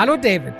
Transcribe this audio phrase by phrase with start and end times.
[0.00, 0.54] Hallo David.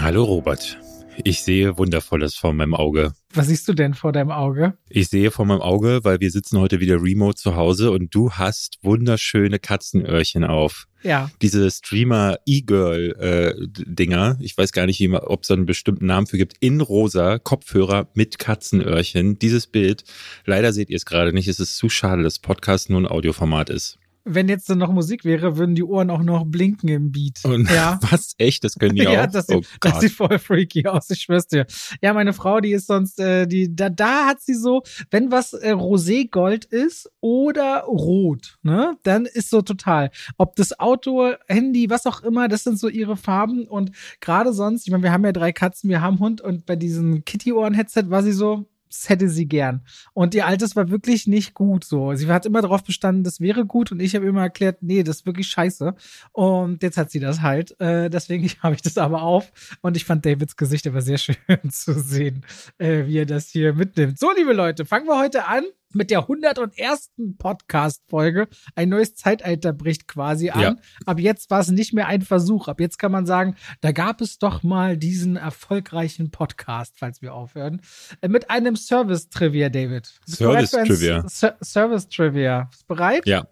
[0.00, 0.76] Hallo Robert.
[1.22, 3.12] Ich sehe Wundervolles vor meinem Auge.
[3.32, 4.76] Was siehst du denn vor deinem Auge?
[4.88, 8.32] Ich sehe vor meinem Auge, weil wir sitzen heute wieder remote zu Hause und du
[8.32, 10.88] hast wunderschöne Katzenöhrchen auf.
[11.04, 11.30] Ja.
[11.40, 16.36] Diese Streamer E-Girl äh, Dinger, ich weiß gar nicht, ob es einen bestimmten Namen für
[16.36, 19.38] gibt, in rosa Kopfhörer mit Katzenöhrchen.
[19.38, 20.02] Dieses Bild,
[20.46, 23.70] leider seht ihr es gerade nicht, es ist zu schade, dass Podcast nur ein Audioformat
[23.70, 27.40] ist wenn jetzt dann noch Musik wäre, würden die Ohren auch noch blinken im Beat.
[27.44, 27.98] Und ja.
[28.10, 28.34] was?
[28.38, 28.64] Echt?
[28.64, 29.12] Das können die auch?
[29.12, 31.66] ja, das sieht, oh das sieht voll freaky aus, ich schwör's dir.
[32.02, 35.52] Ja, meine Frau, die ist sonst, äh, die, da, da hat sie so, wenn was
[35.52, 40.10] äh, Roségold ist oder rot, ne, dann ist so total.
[40.36, 44.86] Ob das Auto, Handy, was auch immer, das sind so ihre Farben und gerade sonst,
[44.86, 48.22] ich meine, wir haben ja drei Katzen, wir haben Hund und bei diesem Kitty-Ohren-Headset war
[48.22, 49.82] sie so, das hätte sie gern.
[50.12, 52.14] Und ihr altes war wirklich nicht gut so.
[52.14, 55.18] Sie hat immer darauf bestanden, das wäre gut und ich habe immer erklärt, nee, das
[55.18, 55.94] ist wirklich scheiße.
[56.32, 57.80] Und jetzt hat sie das halt.
[57.80, 59.52] Äh, deswegen habe ich das aber auf.
[59.80, 61.36] Und ich fand Davids Gesicht aber sehr schön
[61.70, 62.44] zu sehen,
[62.78, 64.18] äh, wie er das hier mitnimmt.
[64.18, 67.10] So, liebe Leute, fangen wir heute an mit der 101.
[67.38, 68.48] Podcast-Folge.
[68.74, 70.60] Ein neues Zeitalter bricht quasi an.
[70.60, 70.76] Ja.
[71.06, 72.68] Ab jetzt war es nicht mehr ein Versuch.
[72.68, 77.34] Ab jetzt kann man sagen, da gab es doch mal diesen erfolgreichen Podcast, falls wir
[77.34, 77.80] aufhören.
[78.20, 80.20] Äh, mit einem Service-Trivia, David.
[80.26, 81.26] Service-Trivia.
[81.28, 82.70] Service-Trivia.
[82.86, 83.26] Bereit?
[83.26, 83.46] Ja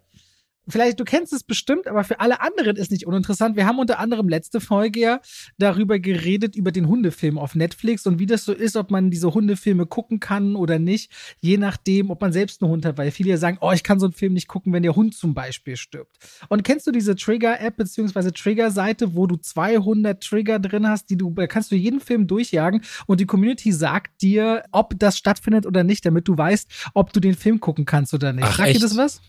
[0.71, 3.55] vielleicht, du kennst es bestimmt, aber für alle anderen ist nicht uninteressant.
[3.55, 5.21] Wir haben unter anderem letzte Folge ja
[5.57, 9.33] darüber geredet, über den Hundefilm auf Netflix und wie das so ist, ob man diese
[9.33, 11.11] Hundefilme gucken kann oder nicht,
[11.41, 14.05] je nachdem, ob man selbst einen Hund hat, weil viele sagen, oh, ich kann so
[14.05, 16.17] einen Film nicht gucken, wenn der Hund zum Beispiel stirbt.
[16.47, 21.31] Und kennst du diese Trigger-App beziehungsweise Trigger-Seite, wo du 200 Trigger drin hast, die du,
[21.31, 25.83] da kannst du jeden Film durchjagen und die Community sagt dir, ob das stattfindet oder
[25.83, 28.45] nicht, damit du weißt, ob du den Film gucken kannst oder nicht.
[28.47, 29.21] Ach, Sagt dir das was?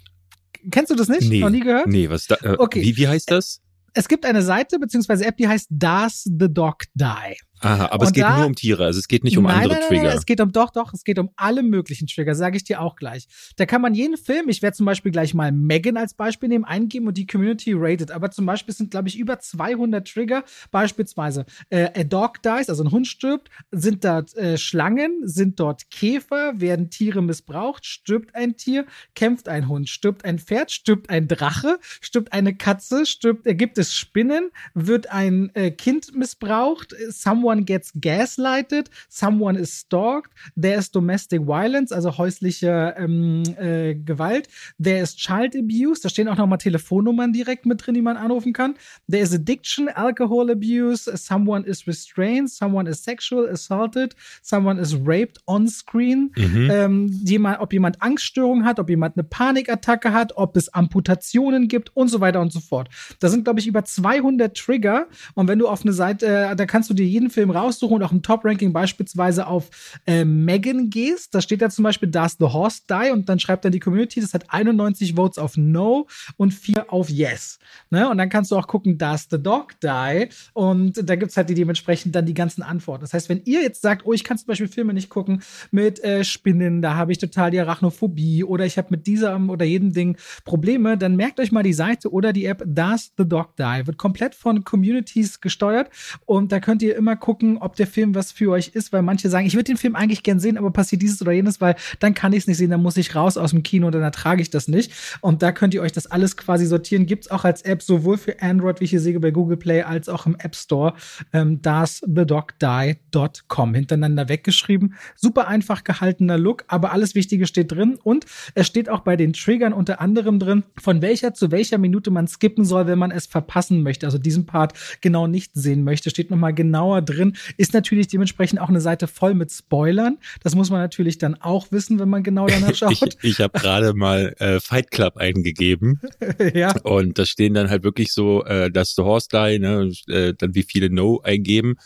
[0.70, 1.28] Kennst du das nicht?
[1.28, 1.86] Nee, Noch nie gehört?
[1.86, 2.82] Nee, was da, äh, okay.
[2.82, 3.60] wie, wie heißt das?
[3.92, 7.36] Es gibt eine Seite beziehungsweise App, die heißt Does the Dog Die?
[7.62, 9.56] Aha, aber und es geht da, nur um Tiere, also es geht nicht um nein,
[9.56, 10.08] andere nein, nein, Trigger.
[10.08, 12.80] Nein, es geht um doch, doch, es geht um alle möglichen Trigger, sage ich dir
[12.80, 13.28] auch gleich.
[13.56, 16.64] Da kann man jeden Film, ich werde zum Beispiel gleich mal Megan als Beispiel nehmen,
[16.64, 18.12] eingeben und die Community rated.
[18.12, 20.42] Aber zum Beispiel sind, glaube ich, über 200 Trigger.
[20.70, 25.90] Beispielsweise äh, a dog dies, also ein Hund stirbt, sind dort äh, Schlangen, sind dort
[25.90, 31.28] Käfer, werden Tiere missbraucht, stirbt ein Tier, kämpft ein Hund, stirbt ein Pferd, stirbt ein
[31.28, 37.49] Drache, stirbt eine Katze, stirbt, äh, gibt es Spinnen, wird ein äh, Kind missbraucht, someone
[37.58, 40.30] gets gaslighted, someone is stalked,
[40.60, 44.48] there is domestic violence, also häusliche ähm, äh, Gewalt,
[44.82, 48.52] there is child abuse, da stehen auch nochmal Telefonnummern direkt mit drin, die man anrufen
[48.52, 48.74] kann,
[49.10, 55.38] there is addiction, alcohol abuse, someone is restrained, someone is sexual assaulted, someone is raped
[55.46, 56.70] on screen, mhm.
[56.70, 61.94] ähm, jemand, ob jemand Angststörungen hat, ob jemand eine Panikattacke hat, ob es Amputationen gibt
[61.96, 62.88] und so weiter und so fort.
[63.20, 66.66] Da sind, glaube ich, über 200 Trigger und wenn du auf eine Seite, äh, da
[66.66, 69.70] kannst du dir jeden Film raussuchen und auch im Top-Ranking beispielsweise auf
[70.06, 73.64] äh, Megan gehst, da steht da zum Beispiel Does the Horse Die und dann schreibt
[73.64, 77.58] dann die Community, das hat 91 Votes auf No und 4 auf Yes.
[77.90, 78.08] Ne?
[78.10, 80.28] Und dann kannst du auch gucken, Does the Dog Die?
[80.52, 83.02] Und da gibt's halt die dementsprechend dann die ganzen Antworten.
[83.02, 86.02] Das heißt, wenn ihr jetzt sagt, oh, ich kann zum Beispiel Filme nicht gucken mit
[86.02, 89.92] äh, Spinnen, da habe ich total die Arachnophobie oder ich habe mit diesem oder jedem
[89.92, 93.86] Ding Probleme, dann merkt euch mal die Seite oder die App Does the Dog Die.
[93.86, 95.90] Wird komplett von Communities gesteuert
[96.26, 97.29] und da könnt ihr immer gucken,
[97.60, 100.22] ob der Film was für euch ist, weil manche sagen, ich würde den Film eigentlich
[100.22, 102.82] gern sehen, aber passiert dieses oder jenes, weil dann kann ich es nicht sehen, dann
[102.82, 104.92] muss ich raus aus dem Kino, dann ertrage ich das nicht.
[105.20, 107.06] Und da könnt ihr euch das alles quasi sortieren.
[107.06, 110.08] Gibt's auch als App sowohl für Android, wie ich hier sehe, bei Google Play, als
[110.08, 110.94] auch im App Store.
[111.32, 114.94] Ähm, dasthedogdie.com hintereinander weggeschrieben.
[115.16, 117.98] Super einfach gehaltener Look, aber alles Wichtige steht drin.
[118.02, 122.10] Und es steht auch bei den Triggern unter anderem drin, von welcher zu welcher Minute
[122.10, 124.06] man skippen soll, wenn man es verpassen möchte.
[124.06, 127.19] Also diesen Part genau nicht sehen möchte, steht nochmal genauer drin.
[127.56, 130.18] Ist natürlich dementsprechend auch eine Seite voll mit Spoilern.
[130.42, 132.92] Das muss man natürlich dann auch wissen, wenn man genau danach schaut.
[132.92, 136.00] ich ich habe gerade mal äh, Fight Club eingegeben.
[136.54, 136.74] ja.
[136.82, 140.54] Und da stehen dann halt wirklich so, äh, dass The Horse Die, ne, äh, dann
[140.54, 141.76] wie viele No eingeben.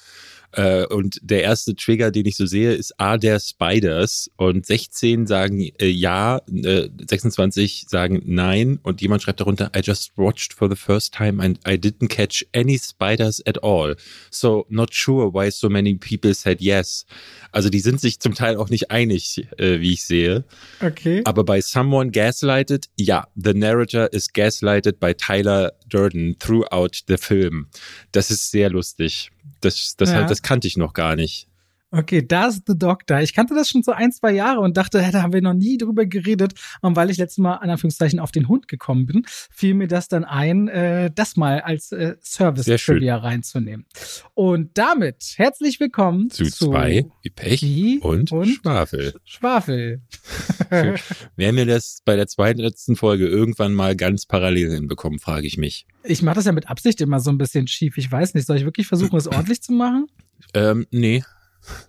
[0.57, 5.27] Äh, und der erste Trigger, den ich so sehe, ist A der Spiders und 16
[5.27, 10.69] sagen äh, ja, äh, 26 sagen nein und jemand schreibt darunter, I just watched for
[10.71, 13.97] the first time and I didn't catch any spiders at all.
[14.31, 17.05] So not sure why so many people said yes.
[17.51, 20.45] Also die sind sich zum Teil auch nicht einig, äh, wie ich sehe.
[20.81, 21.23] Okay.
[21.25, 27.67] Aber bei Someone Gaslighted, ja, the narrator is gaslighted by Tyler Durden throughout the film.
[28.13, 29.31] Das ist sehr lustig.
[29.61, 30.17] Das, das, ja.
[30.17, 31.49] halt, das kannte ich noch gar nicht.
[31.97, 33.21] Okay, da ist The Doctor.
[33.21, 35.79] Ich kannte das schon so ein, zwei Jahre und dachte, da haben wir noch nie
[35.79, 36.55] drüber geredet.
[36.81, 40.09] Und weil ich letztes Mal, in Anführungszeichen, auf den Hund gekommen bin, fiel mir das
[40.09, 43.87] dann ein, äh, das mal als äh, Service-Trivia reinzunehmen.
[44.35, 49.15] Und damit herzlich willkommen zu, zu zwei wie Pech wie und, und Schwafel.
[49.25, 50.03] Schwafel.
[50.71, 50.99] Werden
[51.57, 55.87] wir das bei der zweiten letzten Folge irgendwann mal ganz parallel hinbekommen, frage ich mich.
[56.03, 57.99] Ich mache das ja mit Absicht immer so ein bisschen schief.
[57.99, 60.09] Ich weiß nicht, soll ich wirklich versuchen, es ordentlich zu machen?
[60.55, 61.23] Ähm, nee.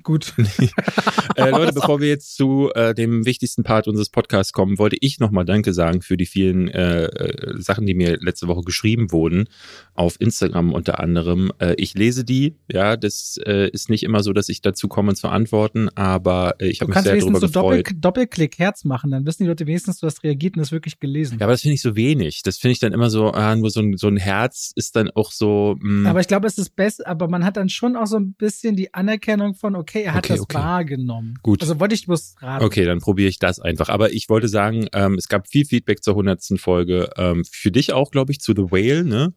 [0.03, 0.33] Gut.
[1.35, 5.19] äh, Leute, bevor wir jetzt zu äh, dem wichtigsten Part unseres Podcasts kommen, wollte ich
[5.19, 9.47] nochmal Danke sagen für die vielen äh, äh, Sachen, die mir letzte Woche geschrieben wurden,
[9.93, 11.51] auf Instagram unter anderem.
[11.59, 15.13] Äh, ich lese die, ja, das äh, ist nicht immer so, dass ich dazu komme
[15.15, 17.87] zu antworten, aber ich habe mich sehr darüber so gefreut.
[17.99, 20.99] Doppel Doppelklick Herz machen, dann wissen die Leute wenigstens, du hast reagiert und das wirklich
[20.99, 21.39] gelesen.
[21.39, 22.41] Ja, aber das finde ich so wenig.
[22.43, 25.09] Das finde ich dann immer so, ah, nur so ein, so ein Herz ist dann
[25.11, 25.75] auch so.
[25.79, 26.03] Mh.
[26.03, 26.07] Mm.
[26.07, 28.75] Aber ich glaube, es ist best, aber man hat dann schon auch so ein bisschen
[28.75, 30.57] die Anerkennung von, okay, er hat okay, das okay.
[30.57, 31.39] wahrgenommen.
[31.41, 31.61] Gut.
[31.61, 32.65] Also wollte ich bloß raten.
[32.65, 33.89] Okay, dann probiere ich das einfach.
[33.89, 37.09] Aber ich wollte sagen, ähm, es gab viel Feedback zur hundertsten Folge.
[37.17, 39.33] Ähm, für dich auch, glaube ich, zu The Whale, ne?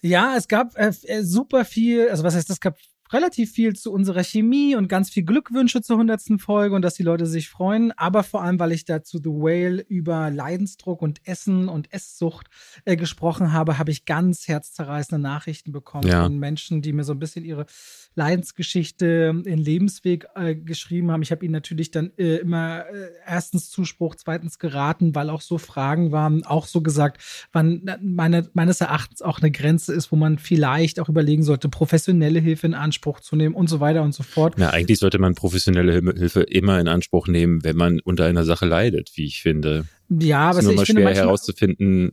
[0.00, 2.76] Ja, es gab äh, äh super viel, also was heißt, es gab
[3.12, 7.02] relativ viel zu unserer Chemie und ganz viel Glückwünsche zur hundertsten Folge und dass die
[7.02, 11.20] Leute sich freuen, aber vor allem, weil ich da zu The Whale über Leidensdruck und
[11.24, 12.48] Essen und Esssucht
[12.84, 16.24] äh, gesprochen habe, habe ich ganz herzzerreißende Nachrichten bekommen ja.
[16.24, 17.66] von Menschen, die mir so ein bisschen ihre
[18.14, 21.22] Leidensgeschichte in Lebensweg äh, geschrieben haben.
[21.22, 25.58] Ich habe ihnen natürlich dann äh, immer äh, erstens Zuspruch, zweitens geraten, weil auch so
[25.58, 27.22] Fragen waren, auch so gesagt,
[27.52, 32.40] wann meine, meines Erachtens auch eine Grenze ist, wo man vielleicht auch überlegen sollte, professionelle
[32.40, 34.58] Hilfe in Anspruch zu nehmen und so weiter und so fort.
[34.58, 38.66] Ja, eigentlich sollte man professionelle Hilfe immer in Anspruch nehmen, wenn man unter einer Sache
[38.66, 39.86] leidet, wie ich finde.
[40.10, 42.12] Ja, aber es ist immer schwer herauszufinden,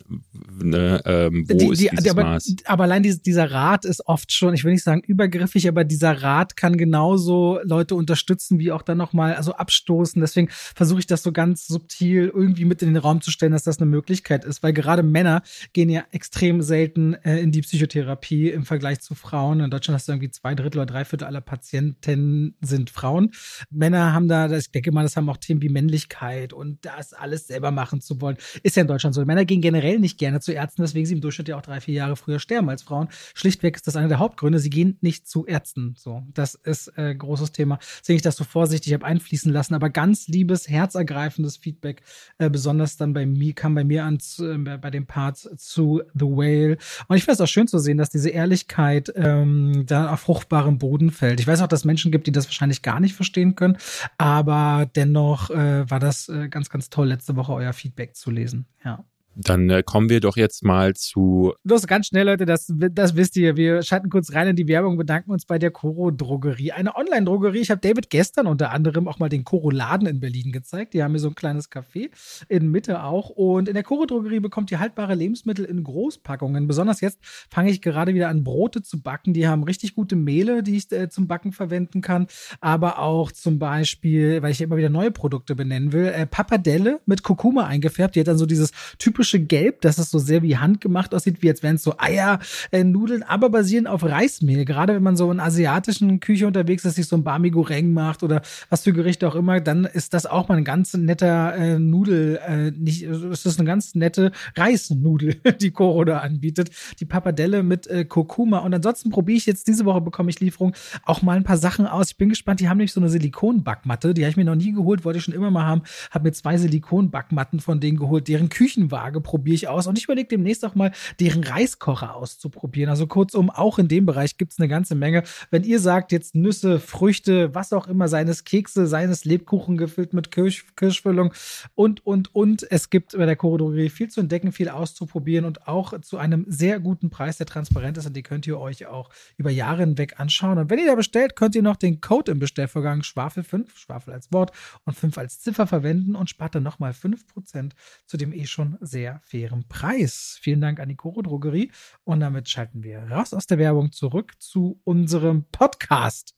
[0.61, 2.55] ne, ähm, wo die, ist dieses aber, Maß.
[2.65, 6.21] Aber allein dieses, dieser Rat ist oft schon, ich will nicht sagen übergriffig, aber dieser
[6.21, 10.19] Rat kann genauso Leute unterstützen, wie auch dann nochmal, also abstoßen.
[10.19, 13.63] Deswegen versuche ich das so ganz subtil irgendwie mit in den Raum zu stellen, dass
[13.63, 18.49] das eine Möglichkeit ist, weil gerade Männer gehen ja extrem selten äh, in die Psychotherapie
[18.49, 19.61] im Vergleich zu Frauen.
[19.61, 23.31] In Deutschland hast du irgendwie zwei Drittel oder drei Viertel aller Patienten sind Frauen.
[23.69, 27.47] Männer haben da, ich denke mal, das haben auch Themen wie Männlichkeit und das alles
[27.47, 28.37] selber machen machen zu wollen.
[28.63, 29.23] Ist ja in Deutschland so.
[29.25, 31.93] Männer gehen generell nicht gerne zu Ärzten, deswegen sie im Durchschnitt ja auch drei, vier
[31.93, 33.09] Jahre früher sterben als Frauen.
[33.35, 34.57] Schlichtweg ist das einer der Hauptgründe.
[34.57, 35.93] Sie gehen nicht zu Ärzten.
[35.97, 37.77] So, das ist ein äh, großes Thema.
[37.99, 42.01] Deswegen ich das so vorsichtig habe einfließen lassen, aber ganz liebes, herzergreifendes Feedback,
[42.39, 46.01] äh, besonders dann bei mir, kam bei mir an zu, äh, bei dem Part zu
[46.15, 46.77] The Whale.
[47.07, 50.79] Und ich finde es auch schön zu sehen, dass diese Ehrlichkeit ähm, da auf fruchtbarem
[50.79, 51.39] Boden fällt.
[51.39, 53.77] Ich weiß auch, dass es Menschen gibt, die das wahrscheinlich gar nicht verstehen können,
[54.17, 58.67] aber dennoch äh, war das äh, ganz, ganz toll letzte Woche euer Feedback zu lesen.
[58.83, 59.05] Ja.
[59.35, 61.53] Dann äh, kommen wir doch jetzt mal zu.
[61.63, 63.57] Los, ganz schnell, Leute, das, das wisst ihr.
[63.57, 66.71] Wir schalten kurz rein in die Werbung, bedanken uns bei der Coro Drogerie.
[66.71, 67.59] Eine Online-Drogerie.
[67.59, 70.93] Ich habe David gestern unter anderem auch mal den Coro Laden in Berlin gezeigt.
[70.93, 72.09] Die haben hier so ein kleines Café
[72.47, 73.29] in Mitte auch.
[73.29, 76.65] Und in der Coro Drogerie bekommt ihr haltbare Lebensmittel in Großpackungen.
[76.65, 79.33] Besonders jetzt fange ich gerade wieder an, Brote zu backen.
[79.33, 82.27] Die haben richtig gute Mehle, die ich äh, zum Backen verwenden kann.
[82.61, 87.21] Aber auch zum Beispiel, weil ich immer wieder neue Produkte benennen will, äh, Papadelle mit
[87.21, 88.15] Kurkuma eingefärbt.
[88.15, 91.41] Die hat dann so dieses typische typische Gelb, dass es so sehr wie handgemacht aussieht,
[91.41, 92.39] wie als wären es so Eier,
[92.71, 92.85] äh,
[93.27, 94.65] aber basieren auf Reismehl.
[94.65, 98.23] Gerade wenn man so in asiatischen Küche unterwegs ist, sich so ein Bami Goreng macht
[98.23, 101.79] oder was für Gerichte auch immer, dann ist das auch mal ein ganz netter äh,
[101.79, 106.69] Nudel, äh, nicht, es ist eine ganz nette Reisnudel, die Koro anbietet.
[106.99, 108.59] Die Papadelle mit äh, Kurkuma.
[108.59, 111.87] Und ansonsten probiere ich jetzt diese Woche bekomme ich Lieferung auch mal ein paar Sachen
[111.87, 112.11] aus.
[112.11, 112.59] Ich bin gespannt.
[112.59, 115.23] Die haben nämlich so eine Silikonbackmatte, die habe ich mir noch nie geholt, wollte ich
[115.23, 115.81] schon immer mal haben.
[116.11, 119.87] Habe mir zwei Silikonbackmatten von denen geholt, deren Küchenwaage Tage probiere ich aus.
[119.87, 122.89] Und ich überlege demnächst auch mal, deren Reiskocher auszuprobieren.
[122.89, 125.23] Also kurzum, auch in dem Bereich gibt es eine ganze Menge.
[125.51, 130.31] Wenn ihr sagt, jetzt Nüsse, Früchte, was auch immer, seines Kekse, seines Lebkuchen gefüllt mit
[130.31, 131.33] Kirsch, Kirschfüllung
[131.75, 132.69] und, und, und.
[132.69, 136.79] Es gibt bei der Chorodrogerie viel zu entdecken, viel auszuprobieren und auch zu einem sehr
[136.79, 138.05] guten Preis, der transparent ist.
[138.05, 140.57] Und die könnt ihr euch auch über Jahre hinweg anschauen.
[140.57, 144.13] Und wenn ihr da bestellt, könnt ihr noch den Code im Bestellvorgang Schwafel 5, Schwafel
[144.13, 144.51] als Wort
[144.85, 147.71] und 5 als Ziffer verwenden und spart dann nochmal 5%
[148.05, 150.39] zu dem eh schon sehr sehr fairen Preis.
[150.41, 151.71] Vielen Dank an die Koro Drogerie.
[152.05, 156.33] Und damit schalten wir raus aus der Werbung zurück zu unserem Podcast.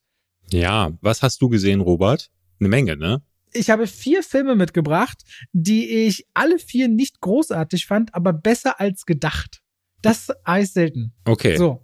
[0.50, 2.30] Ja, was hast du gesehen, Robert?
[2.60, 3.22] Eine Menge, ne?
[3.54, 5.22] Ich habe vier Filme mitgebracht,
[5.52, 9.62] die ich alle vier nicht großartig fand, aber besser als gedacht.
[10.02, 11.14] Das heißt selten.
[11.24, 11.56] Okay.
[11.56, 11.82] So.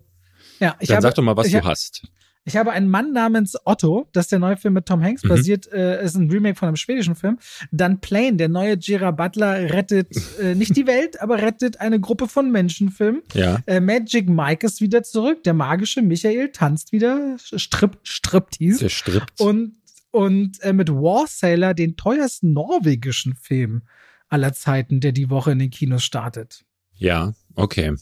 [0.61, 2.07] Ja, ich Dann habe, sag doch mal, was du hast.
[2.47, 5.29] Ich habe einen Mann namens Otto, das ist der neue Film mit Tom Hanks, Mhm.
[5.29, 7.39] basiert, äh, ist ein Remake von einem schwedischen Film.
[7.73, 10.09] Dann Plane, der neue Gerard Butler rettet
[10.41, 13.23] äh, nicht die Welt, aber rettet eine Gruppe von Menschenfilmen.
[13.33, 13.61] Ja.
[13.67, 18.79] Äh, Magic Mike ist wieder zurück, der magische Michael tanzt wieder, Strip, Striptease.
[18.81, 19.41] Der strippt.
[19.41, 19.77] Und,
[20.11, 23.83] und äh, mit War Sailor den teuersten norwegischen Film
[24.29, 26.65] aller Zeiten, der die Woche in den Kinos startet.
[26.97, 27.95] Ja, okay.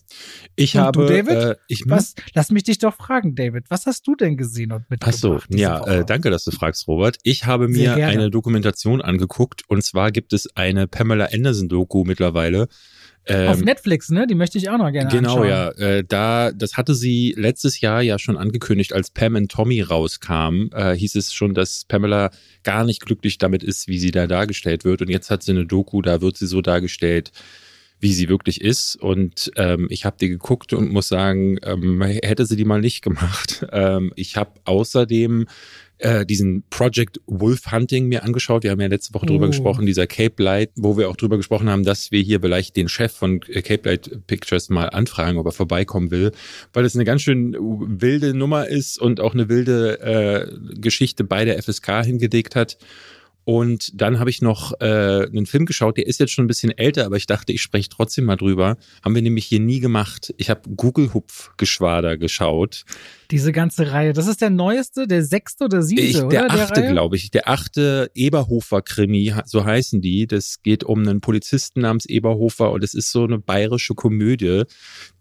[0.56, 1.06] Ich Und du, habe.
[1.06, 1.28] David?
[1.34, 2.14] Äh, ich, Was?
[2.34, 3.64] Lass mich dich doch fragen, David.
[3.68, 5.18] Was hast du denn gesehen und Ach mitgebracht?
[5.18, 7.18] so, diese ja, äh, danke, dass du fragst, Robert.
[7.22, 12.68] Ich habe mir eine Dokumentation angeguckt und zwar gibt es eine Pamela Anderson Doku mittlerweile.
[13.28, 14.26] Auf Ähm, Netflix, ne?
[14.26, 15.48] Die möchte ich auch noch gerne Genau, anschauen.
[15.48, 15.70] ja.
[15.70, 20.70] Äh, da, das hatte sie letztes Jahr ja schon angekündigt, als Pam and Tommy rauskam,
[20.74, 22.30] äh, hieß es schon, dass Pamela
[22.64, 25.02] gar nicht glücklich damit ist, wie sie da dargestellt wird.
[25.02, 27.30] Und jetzt hat sie eine Doku, da wird sie so dargestellt,
[28.02, 28.96] wie sie wirklich ist.
[28.96, 33.02] Und ähm, ich habe die geguckt und muss sagen, ähm, hätte sie die mal nicht
[33.02, 33.66] gemacht.
[33.74, 35.46] Ähm, ich habe außerdem
[35.98, 38.64] äh, diesen Project Wolf Hunting mir angeschaut.
[38.64, 39.50] Wir haben ja letzte Woche drüber Oh.
[39.50, 42.88] gesprochen, dieser Cape Light, wo wir auch drüber gesprochen haben, dass wir hier vielleicht den
[42.88, 46.32] Chef von äh, Cape Light Pictures mal anfragen, ob er vorbeikommen will,
[46.72, 51.44] weil es eine ganz schön wilde Nummer ist und auch eine wilde äh, Geschichte bei
[51.44, 52.76] der FSK hingelegt hat.
[53.44, 56.76] Und dann habe ich noch äh, einen Film geschaut, der ist jetzt schon ein bisschen
[56.76, 58.76] älter, aber ich dachte, ich spreche trotzdem mal drüber.
[59.04, 60.32] Haben wir nämlich hier nie gemacht.
[60.36, 62.84] Ich habe Google Hupf Geschwader geschaut.
[63.32, 64.12] Diese ganze Reihe.
[64.12, 66.28] Das ist der neueste, der sechste oder siebte, Ich, oder?
[66.28, 67.30] der achte, glaube ich.
[67.30, 70.26] Der achte Eberhofer-Krimi, so heißen die.
[70.26, 74.64] Das geht um einen Polizisten namens Eberhofer und es ist so eine bayerische Komödie,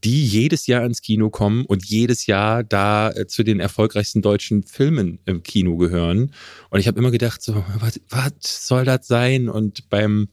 [0.03, 4.63] die jedes Jahr ins Kino kommen und jedes Jahr da äh, zu den erfolgreichsten deutschen
[4.63, 6.33] Filmen im Kino gehören.
[6.69, 9.47] Und ich habe immer gedacht, so, was, was soll das sein?
[9.47, 10.27] Und beim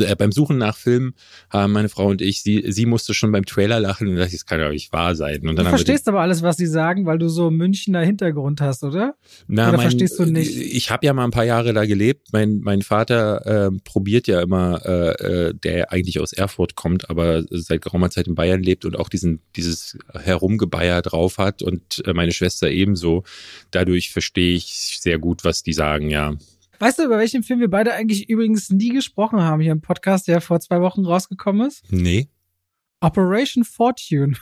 [0.00, 1.14] äh, beim Suchen nach Filmen
[1.50, 4.46] haben meine Frau und ich, sie, sie musste schon beim Trailer lachen und dachte, das
[4.46, 5.40] kann doch nicht wahr sein.
[5.42, 8.60] Und Du dann den- verstehst aber alles, was sie sagen, weil du so Münchner Hintergrund
[8.60, 9.14] hast, oder?
[9.46, 10.56] Na, Oder mein, verstehst du nicht?
[10.56, 12.28] Ich habe ja mal ein paar Jahre da gelebt.
[12.32, 17.44] Mein, mein Vater äh, probiert ja immer, äh, äh, der eigentlich aus Erfurt kommt, aber
[17.50, 22.12] seit geraumer Zeit in Bayern lebt und auch diesen dieses Herumgebeier drauf hat und äh,
[22.12, 23.24] meine Schwester ebenso.
[23.70, 26.34] Dadurch verstehe ich sehr gut, was die sagen, ja.
[26.84, 30.28] Weißt du, über welchen Film wir beide eigentlich übrigens nie gesprochen haben hier im Podcast,
[30.28, 31.82] der vor zwei Wochen rausgekommen ist?
[31.90, 32.28] Nee.
[33.00, 34.34] Operation Fortune.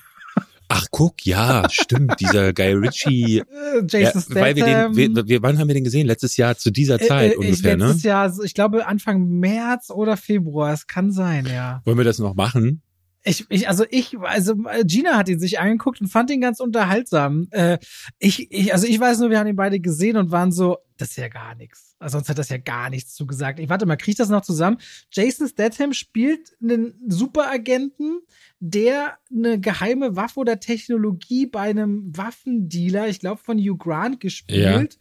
[0.67, 3.45] Ach, guck, ja, stimmt, dieser Guy Ritchie.
[3.53, 6.09] Äh, Ja, Jason weil wir den, wir, wir, wann haben wir den gesehen?
[6.09, 7.87] Letztes Jahr zu dieser Zeit Äh, äh, ungefähr, ne?
[7.87, 11.81] letztes Jahr, ich glaube Anfang März oder Februar, es kann sein, ja.
[11.85, 12.83] Wollen wir das noch machen?
[13.25, 16.59] Ich, ich, also ich, also äh, Gina hat ihn sich angeguckt und fand ihn ganz
[16.59, 17.47] unterhaltsam.
[17.53, 17.79] Äh,
[18.19, 21.11] ich, ich, also ich weiß nur, wir haben ihn beide gesehen und waren so, das
[21.11, 21.95] ist ja gar nichts.
[21.99, 23.61] Also sonst hat das ja gar nichts zugesagt.
[23.61, 24.79] Ich warte mal, krieg ich das noch zusammen?
[25.13, 28.21] Jason Statham spielt einen Superagenten,
[28.59, 34.99] der eine geheime Waffe oder Technologie bei einem Waffendealer, ich glaube von Hugh Grant gespielt,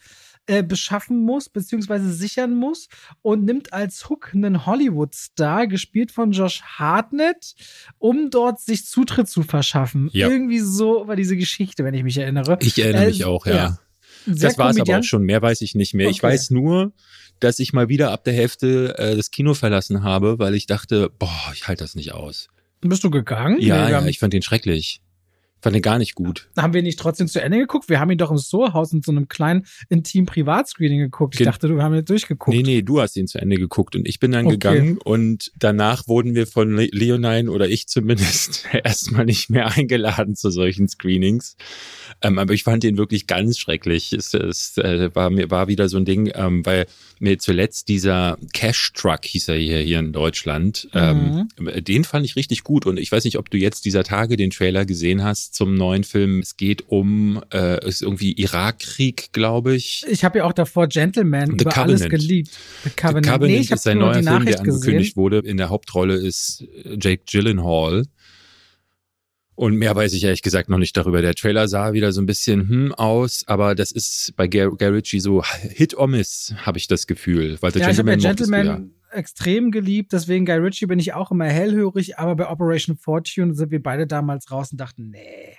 [0.48, 2.88] äh, beschaffen muss, beziehungsweise sichern muss
[3.22, 7.54] und nimmt als Hook einen Hollywood-Star, gespielt von Josh Hartnett,
[8.00, 10.10] um dort sich Zutritt zu verschaffen.
[10.14, 10.28] Ja.
[10.30, 12.58] Irgendwie so war diese Geschichte, wenn ich mich erinnere.
[12.62, 13.56] Ich erinnere Äh, mich auch, ja.
[13.56, 13.80] ja.
[14.28, 15.24] Das war es aber auch schon.
[15.24, 16.10] Mehr weiß ich nicht mehr.
[16.10, 16.34] Ich Okay.
[16.34, 16.94] weiß nur,
[17.40, 21.10] dass ich mal wieder ab der Hälfte äh, das Kino verlassen habe, weil ich dachte,
[21.18, 22.48] boah, ich halte das nicht aus.
[22.82, 23.60] Bist du gegangen?
[23.60, 25.02] Ja, ja, ich fand den schrecklich.
[25.62, 26.48] Fand den gar nicht gut.
[26.58, 27.88] haben wir nicht trotzdem zu Ende geguckt?
[27.88, 31.36] Wir haben ihn doch im Sohaus in so einem kleinen intim Privatscreening geguckt.
[31.36, 32.56] Ich Gen- dachte, du haben ihn durchgeguckt.
[32.56, 34.56] Nee, nee, du hast ihn zu Ende geguckt und ich bin dann Okay.
[34.56, 40.36] gegangen und danach wurden wir von Le Leonine oder ich zumindest erstmal nicht mehr eingeladen
[40.36, 41.56] zu solchen Screenings.
[42.22, 44.14] Ähm, aber ich fand den wirklich ganz schrecklich.
[44.14, 46.86] Es, es äh, war mir war wieder so ein Ding, ähm, weil
[47.20, 50.88] mir zuletzt dieser Cash Truck hieß er hier, hier in Deutschland.
[50.94, 51.50] Mhm.
[51.60, 54.38] Ähm, den fand ich richtig gut und ich weiß nicht, ob du jetzt dieser Tage
[54.38, 56.40] den Trailer gesehen hast zum neuen Film.
[56.40, 60.06] Es geht um äh, ist irgendwie Irakkrieg, glaube ich.
[60.10, 62.10] Ich habe ja auch davor Gentleman The über alles Covenant.
[62.12, 62.52] geliebt.
[62.84, 63.26] The Covenant.
[63.26, 65.16] The Covenant nee, ich ist ein neuer Film, der angekündigt gesehen.
[65.16, 65.40] wurde.
[65.40, 68.06] In der Hauptrolle ist äh, Jake Gyllenhaal.
[69.56, 71.22] Und mehr weiß ich ehrlich gesagt noch nicht darüber.
[71.22, 75.20] Der Trailer sah wieder so ein bisschen hm aus, aber das ist bei Guy Ritchie
[75.20, 77.58] so Hit or Miss, habe ich das Gefühl.
[77.62, 81.32] Weil The Ja, ich habe ja Gentleman extrem geliebt, deswegen Guy Ritchie bin ich auch
[81.32, 85.58] immer hellhörig, aber bei Operation Fortune sind wir beide damals raus und dachten, nee.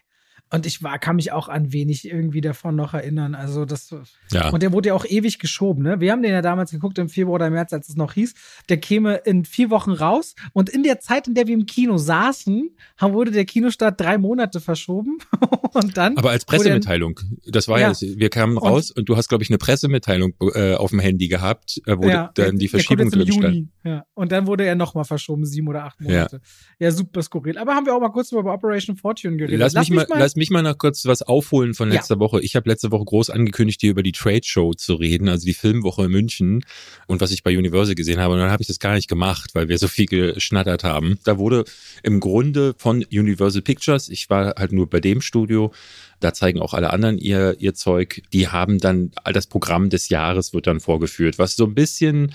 [0.52, 3.34] Und ich war, kann mich auch an wenig irgendwie davon noch erinnern.
[3.34, 3.94] Also das
[4.30, 4.50] Ja.
[4.50, 5.98] und der wurde ja auch ewig geschoben, ne?
[6.00, 8.34] Wir haben den ja damals geguckt im Februar oder März, als es noch hieß.
[8.68, 10.34] Der käme in vier Wochen raus.
[10.52, 14.60] Und in der Zeit, in der wir im Kino saßen, wurde der Kinostart drei Monate
[14.60, 15.18] verschoben.
[15.72, 16.16] und dann.
[16.18, 17.18] Aber als Pressemitteilung.
[17.46, 18.18] Das war ja, Ja.
[18.18, 21.28] wir kamen Und- raus und du hast, glaube ich, eine Pressemitteilung äh, auf dem Handy
[21.28, 23.68] gehabt, äh, wo ja, dann die Verschiebung drin stand.
[23.84, 24.04] Ja.
[24.14, 26.40] Und dann wurde er nochmal verschoben, sieben oder acht Monate.
[26.78, 26.90] Ja.
[26.90, 27.58] super skurril.
[27.58, 29.58] Aber haben wir auch mal kurz über Operation Fortune geredet.
[29.58, 32.20] Lass mich, mal, lass mich mal noch kurz was aufholen von letzter ja.
[32.20, 32.40] Woche.
[32.40, 35.54] Ich habe letzte Woche groß angekündigt, hier über die Trade Show zu reden, also die
[35.54, 36.64] Filmwoche in München
[37.06, 38.34] und was ich bei Universal gesehen habe.
[38.34, 41.18] Und dann habe ich das gar nicht gemacht, weil wir so viel geschnattert haben.
[41.24, 41.64] Da wurde
[42.02, 45.72] im Grunde von Universal Pictures, ich war halt nur bei dem Studio,
[46.20, 48.22] da zeigen auch alle anderen ihr, ihr Zeug.
[48.32, 52.32] Die haben dann, das Programm des Jahres wird dann vorgeführt, was so ein bisschen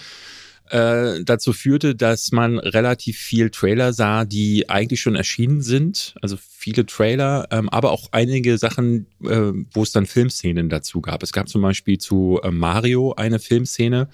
[0.70, 6.16] äh, dazu führte, dass man relativ viel Trailer sah, die eigentlich schon erschienen sind.
[6.22, 11.24] Also viele Trailer, ähm, aber auch einige Sachen, äh, wo es dann Filmszenen dazu gab.
[11.24, 14.10] Es gab zum Beispiel zu äh, Mario eine Filmszene.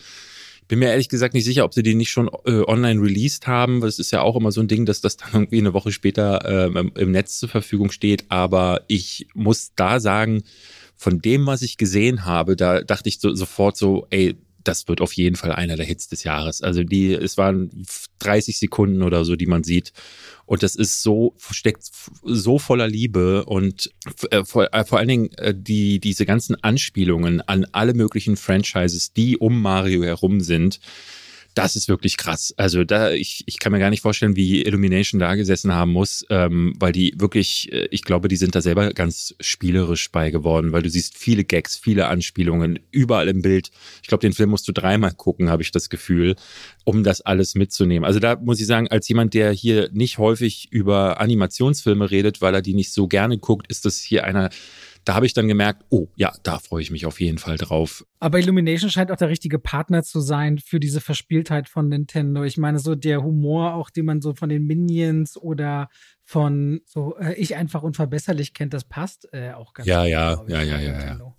[0.68, 3.82] Bin mir ehrlich gesagt nicht sicher, ob sie die nicht schon äh, online released haben.
[3.82, 6.46] Das ist ja auch immer so ein Ding, dass das dann irgendwie eine Woche später
[6.46, 8.26] äh, im Netz zur Verfügung steht.
[8.30, 10.44] Aber ich muss da sagen,
[10.96, 15.02] von dem, was ich gesehen habe, da dachte ich so, sofort so, ey, das wird
[15.02, 16.62] auf jeden Fall einer der Hits des Jahres.
[16.62, 17.86] Also die, es waren
[18.20, 19.94] 30 Sekunden oder so, die man sieht.
[20.46, 21.90] Und das ist so, steckt
[22.24, 23.92] so voller Liebe und
[24.32, 29.14] äh, vor, äh, vor allen Dingen äh, die, diese ganzen Anspielungen an alle möglichen Franchises,
[29.14, 30.80] die um Mario herum sind
[31.54, 32.54] das ist wirklich krass.
[32.58, 36.26] Also da, ich, ich kann mir gar nicht vorstellen, wie Illumination da gesessen haben muss,
[36.30, 40.72] ähm, weil die wirklich, äh, ich glaube, die sind da selber ganz spielerisch bei geworden,
[40.72, 43.72] weil du siehst viele Gags, viele Anspielungen, überall im Bild.
[44.02, 46.36] Ich glaube, den Film musst du dreimal gucken, habe ich das Gefühl,
[46.86, 48.06] um das alles mitzunehmen.
[48.06, 52.56] Also da muss ich sagen, als jemand, der hier nicht häufig über Animationsfilme redet, weil
[52.56, 54.50] er die nicht so gerne guckt, ist das hier einer
[55.06, 58.06] da habe ich dann gemerkt, oh ja, da freue ich mich auf jeden Fall drauf.
[58.20, 62.44] Aber Illumination scheint auch der richtige Partner zu sein für diese Verspieltheit von Nintendo.
[62.44, 65.90] Ich meine, so der Humor, auch den man so von den Minions oder
[66.24, 70.50] von so äh, ich einfach unverbesserlich kennt, das passt äh, auch ganz ja, gut.
[70.50, 71.36] Ja, ja, ja, ja, ja.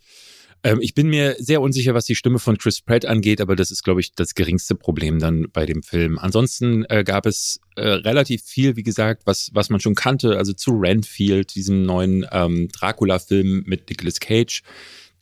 [0.64, 3.70] Ähm, ich bin mir sehr unsicher, was die Stimme von Chris Pratt angeht, aber das
[3.70, 6.18] ist, glaube ich, das geringste Problem dann bei dem Film.
[6.18, 10.54] Ansonsten äh, gab es äh, relativ viel, wie gesagt, was, was man schon kannte, also
[10.54, 14.62] zu Renfield, diesem neuen ähm, Dracula-Film mit Nicolas Cage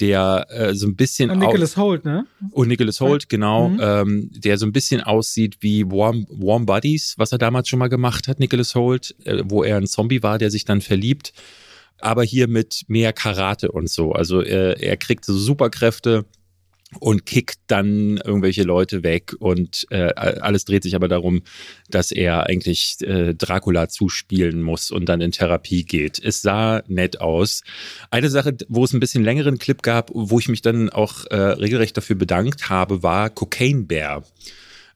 [0.00, 2.26] der äh, so ein bisschen und Nicholas Holt, ne?
[2.50, 3.80] Und Nicholas Holt, genau, mhm.
[3.80, 7.88] ähm, der so ein bisschen aussieht wie Warm, Warm Buddies, was er damals schon mal
[7.88, 11.34] gemacht hat, Nicholas Holt, äh, wo er ein Zombie war, der sich dann verliebt
[12.02, 14.12] aber hier mit mehr Karate und so.
[14.12, 16.24] Also er, er kriegt so Superkräfte
[17.00, 21.42] und kickt dann irgendwelche Leute weg und äh, alles dreht sich aber darum,
[21.88, 26.22] dass er eigentlich äh, Dracula zuspielen muss und dann in Therapie geht.
[26.22, 27.62] Es sah nett aus.
[28.10, 31.36] Eine Sache, wo es ein bisschen längeren Clip gab, wo ich mich dann auch äh,
[31.36, 34.24] regelrecht dafür bedankt habe, war Cocaine Bear.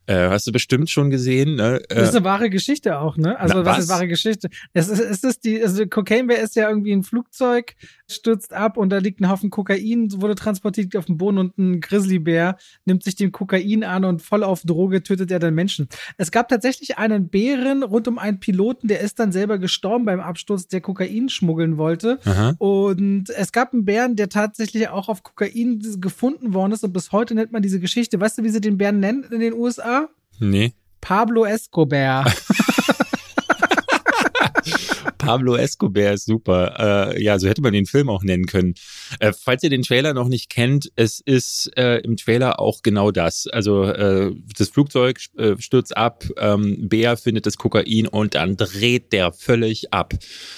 [0.07, 1.81] Äh, hast du bestimmt schon gesehen, ne?
[1.88, 3.38] Äh, das ist eine wahre Geschichte auch, ne?
[3.38, 3.77] Also, Na, was?
[3.77, 4.49] was ist wahre Geschichte?
[4.73, 7.75] Es ist, es ist die, also Cocaine Bear ist ja irgendwie ein Flugzeug,
[8.09, 11.81] stürzt ab und da liegt ein Haufen Kokain, wurde transportiert auf dem Boden und ein
[11.81, 15.88] Grizzlybär nimmt sich dem Kokain an und voll auf Droge tötet er dann Menschen.
[16.16, 20.21] Es gab tatsächlich einen Bären rund um einen Piloten, der ist dann selber gestorben beim
[20.21, 22.21] Absturz, der Kokain schmuggeln wollte.
[22.25, 22.55] Aha.
[22.59, 27.11] Und es gab einen Bären, der tatsächlich auch auf Kokain gefunden worden ist und bis
[27.11, 28.21] heute nennt man diese Geschichte.
[28.21, 29.95] Weißt du, wie sie den Bären nennen in den USA?
[30.38, 30.72] Nee.
[31.01, 32.33] Pablo Escobar.
[35.18, 37.12] Pablo Escobar ist super.
[37.14, 38.75] Äh, ja, so hätte man den Film auch nennen können.
[39.20, 43.11] Äh, falls ihr den Trailer noch nicht kennt, es ist äh, im Trailer auch genau
[43.11, 43.46] das.
[43.46, 49.12] Also äh, das Flugzeug äh, stürzt ab, ähm, Bär findet das Kokain und dann dreht
[49.12, 50.14] der völlig ab.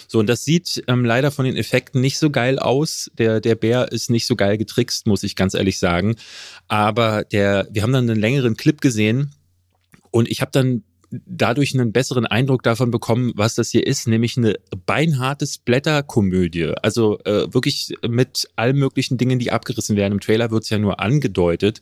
[0.06, 3.10] So, und das sieht ähm, leider von den Effekten nicht so geil aus.
[3.18, 6.16] Der, der Bär ist nicht so geil getrickst, muss ich ganz ehrlich sagen.
[6.68, 9.32] Aber der, wir haben dann einen längeren Clip gesehen,
[10.10, 14.36] und ich habe dann dadurch einen besseren Eindruck davon bekommen, was das hier ist, nämlich
[14.36, 16.74] eine beinharte Splatter-Komödie.
[16.82, 20.12] Also äh, wirklich mit allen möglichen Dingen, die abgerissen werden.
[20.12, 21.80] Im Trailer wird es ja nur angedeutet.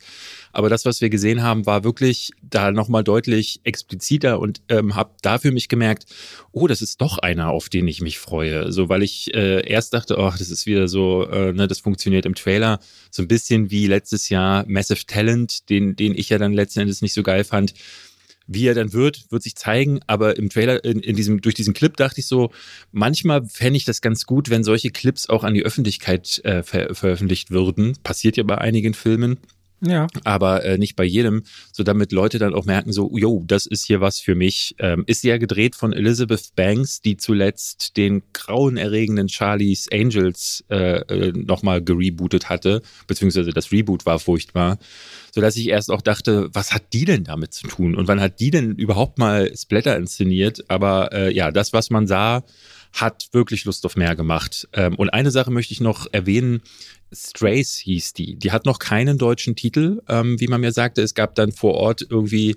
[0.52, 5.10] Aber das, was wir gesehen haben, war wirklich da nochmal deutlich expliziter und ähm, habe
[5.22, 6.06] dafür mich gemerkt,
[6.52, 8.72] oh, das ist doch einer, auf den ich mich freue.
[8.72, 12.26] So, weil ich äh, erst dachte, oh, das ist wieder so, äh, ne, das funktioniert
[12.26, 12.78] im Trailer.
[13.10, 17.02] So ein bisschen wie letztes Jahr Massive Talent, den, den ich ja dann letzten Endes
[17.02, 17.74] nicht so geil fand
[18.46, 20.00] wie er dann wird, wird sich zeigen.
[20.06, 22.50] Aber im Trailer, in, in diesem, durch diesen Clip dachte ich so,
[22.92, 26.94] manchmal fände ich das ganz gut, wenn solche Clips auch an die Öffentlichkeit äh, ver
[26.94, 27.96] veröffentlicht würden.
[28.02, 29.38] Passiert ja bei einigen Filmen.
[29.80, 30.06] Ja.
[30.24, 33.84] Aber äh, nicht bei jedem, so damit Leute dann auch merken, so, yo, das ist
[33.84, 34.74] hier was für mich.
[34.78, 41.32] Ähm, ist ja gedreht von Elizabeth Banks, die zuletzt den grauenerregenden Charlie's Angels äh, äh,
[41.32, 44.78] nochmal gerebootet hatte, beziehungsweise das Reboot war furchtbar,
[45.32, 47.94] sodass ich erst auch dachte, was hat die denn damit zu tun?
[47.94, 50.64] Und wann hat die denn überhaupt mal Splatter inszeniert?
[50.68, 52.44] Aber äh, ja, das, was man sah,
[52.96, 54.68] hat wirklich Lust auf mehr gemacht.
[54.72, 56.62] Ähm, und eine Sache möchte ich noch erwähnen.
[57.12, 58.36] Strays hieß die.
[58.36, 61.02] Die hat noch keinen deutschen Titel, ähm, wie man mir sagte.
[61.02, 62.56] Es gab dann vor Ort irgendwie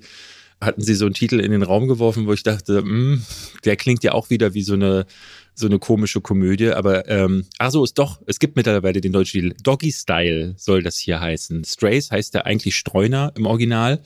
[0.62, 3.26] hatten sie so einen Titel in den Raum geworfen, wo ich dachte, mh, hm,
[3.64, 5.06] der klingt ja auch wieder wie so eine
[5.60, 9.42] so eine komische Komödie, aber ähm, ach so, ist doch, es gibt mittlerweile den deutschen
[9.42, 9.56] Titel.
[9.62, 11.66] Doggy Style soll das hier heißen.
[11.66, 14.02] Strays heißt er eigentlich Streuner im Original.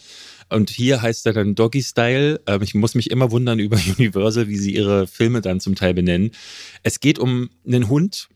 [0.53, 2.41] Und hier heißt er dann Doggy Style.
[2.47, 5.93] Ähm, ich muss mich immer wundern über Universal, wie sie ihre Filme dann zum Teil
[5.93, 6.31] benennen.
[6.83, 8.29] Es geht um einen Hund,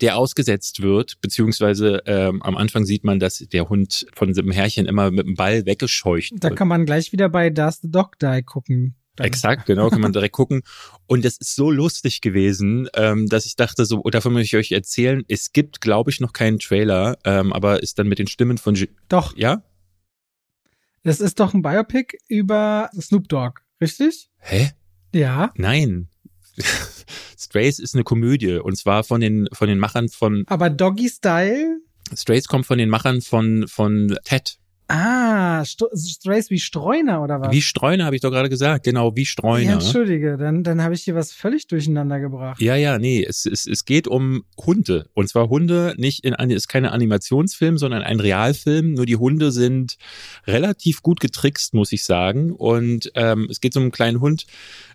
[0.00, 4.86] der ausgesetzt wird, beziehungsweise ähm, am Anfang sieht man, dass der Hund von diesem Herrchen
[4.86, 6.58] immer mit dem Ball weggescheucht Da wird.
[6.58, 8.94] kann man gleich wieder bei Does the Dog Die gucken.
[9.16, 10.62] Dann- Exakt, genau, kann man direkt gucken.
[11.06, 14.60] Und das ist so lustig gewesen, ähm, dass ich dachte, so, oh, davon möchte ich
[14.60, 15.24] euch erzählen.
[15.28, 18.74] Es gibt, glaube ich, noch keinen Trailer, ähm, aber ist dann mit den Stimmen von,
[18.74, 19.62] G Doch, ja?
[21.02, 24.30] Es ist doch ein Biopic über Snoop Dogg, richtig?
[24.38, 24.70] Hä?
[25.14, 25.52] Ja.
[25.56, 26.08] Nein.
[27.38, 31.80] Strays ist eine Komödie und zwar von den von den Machern von Aber Doggy Style?
[32.14, 34.58] Strays kommt von den Machern von von Ted.
[34.90, 37.52] Ah, Strays wie Streuner oder was?
[37.52, 39.72] Wie Streuner habe ich doch gerade gesagt, genau wie Ja, Streuner.
[39.74, 42.60] entschuldige, dann, dann habe ich hier was völlig durcheinander gebracht.
[42.60, 45.06] Ja, ja, nee, es, es, es geht um Hunde.
[45.14, 48.94] Und zwar Hunde nicht in ist keine Animationsfilm, sondern ein Realfilm.
[48.94, 49.96] Nur die Hunde sind
[50.46, 52.50] relativ gut getrickst, muss ich sagen.
[52.50, 54.46] Und ähm, es geht um einen kleinen Hund.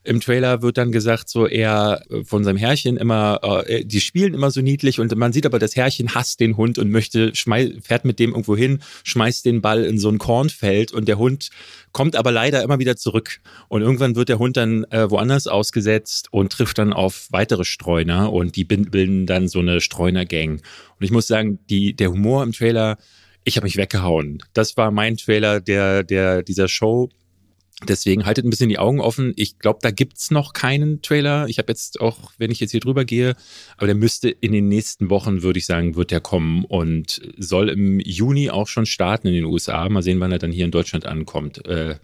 [0.04, 4.34] Im Trailer wird dann gesagt, so er äh, von seinem Herrchen immer, äh, die spielen
[4.34, 7.74] immer so niedlich und man sieht aber, das Herrchen hasst den Hund und möchte, schmei
[7.82, 11.50] fährt mit dem irgendwo hin, schmeißt den Ball in so ein Kornfeld und der Hund
[11.92, 13.40] kommt aber leider immer wieder zurück.
[13.70, 18.34] Und irgendwann wird der Hund dann äh, woanders ausgesetzt und trifft dann auf weitere Streuner
[18.34, 20.54] und die bilden dann so eine Streuner-Gang.
[20.54, 20.62] Und
[21.00, 22.98] ich muss sagen, die, der Humor im Trailer,
[23.44, 24.44] ich habe mich weggehauen.
[24.54, 27.10] Das war mein Trailer der, der, dieser Show.
[27.84, 29.34] Deswegen haltet ein bisschen die Augen offen.
[29.36, 31.48] Ich glaube, da gibt's noch keinen Trailer.
[31.50, 33.36] Ich habe jetzt auch, wenn ich jetzt hier drüber gehe,
[33.76, 37.68] aber der müsste in den nächsten Wochen, würde ich sagen, wird der kommen und soll
[37.68, 39.90] im Juni auch schon starten in den USA.
[39.90, 41.66] Mal sehen, wann er dann hier in Deutschland ankommt.
[41.66, 41.96] Äh,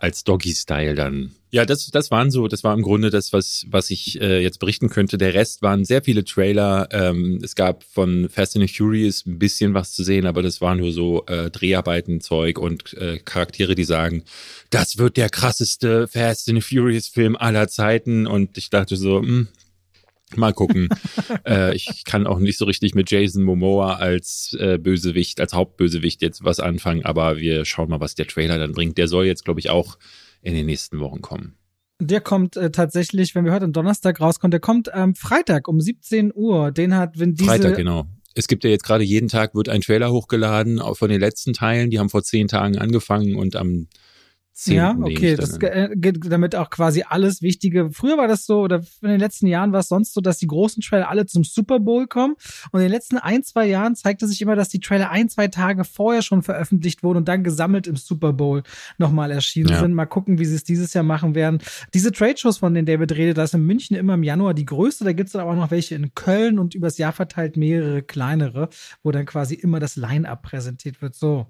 [0.00, 1.32] als Doggy-Style dann.
[1.50, 4.60] Ja, das, das waren so, das war im Grunde das, was, was ich äh, jetzt
[4.60, 5.18] berichten könnte.
[5.18, 6.88] Der Rest waren sehr viele Trailer.
[6.90, 10.74] Ähm, es gab von Fast and Furious ein bisschen was zu sehen, aber das war
[10.74, 14.24] nur so äh, Dreharbeiten-Zeug und äh, Charaktere, die sagen,
[14.70, 18.26] das wird der krasseste Fast and the Furious Film aller Zeiten.
[18.26, 19.48] Und ich dachte so, hm,
[20.36, 20.88] Mal gucken.
[21.46, 26.22] äh, ich kann auch nicht so richtig mit Jason Momoa als äh, Bösewicht, als Hauptbösewicht
[26.22, 28.98] jetzt was anfangen, aber wir schauen mal, was der Trailer dann bringt.
[28.98, 29.98] Der soll jetzt, glaube ich, auch
[30.42, 31.56] in den nächsten Wochen kommen.
[32.00, 35.80] Der kommt äh, tatsächlich, wenn wir heute am Donnerstag rauskommen, der kommt am Freitag um
[35.80, 36.72] 17 Uhr.
[36.72, 37.46] Den hat Vin Diesel.
[37.46, 38.06] Freitag, genau.
[38.34, 41.90] Es gibt ja jetzt gerade jeden Tag wird ein Trailer hochgeladen, von den letzten Teilen.
[41.90, 43.88] Die haben vor zehn Tagen angefangen und am
[44.62, 44.74] 10.
[44.76, 47.90] Ja, okay, das dann äh, geht damit auch quasi alles Wichtige.
[47.92, 50.46] Früher war das so, oder in den letzten Jahren war es sonst so, dass die
[50.46, 52.34] großen Trailer alle zum Super Bowl kommen.
[52.72, 55.48] Und in den letzten ein, zwei Jahren zeigte sich immer, dass die Trailer ein, zwei
[55.48, 58.62] Tage vorher schon veröffentlicht wurden und dann gesammelt im Super Bowl
[58.98, 59.80] nochmal erschienen Ja.
[59.80, 59.94] sind.
[59.94, 61.58] Mal gucken, wie sie es dieses Jahr machen werden.
[61.94, 65.04] Diese Trade-Shows, von denen David redet, da ist in München immer im Januar die größte.
[65.04, 68.68] Da gibt's dann aber auch noch welche in Köln und übers Jahr verteilt mehrere kleinere,
[69.02, 71.14] wo dann quasi immer das Line-Up präsentiert wird.
[71.14, 71.46] So.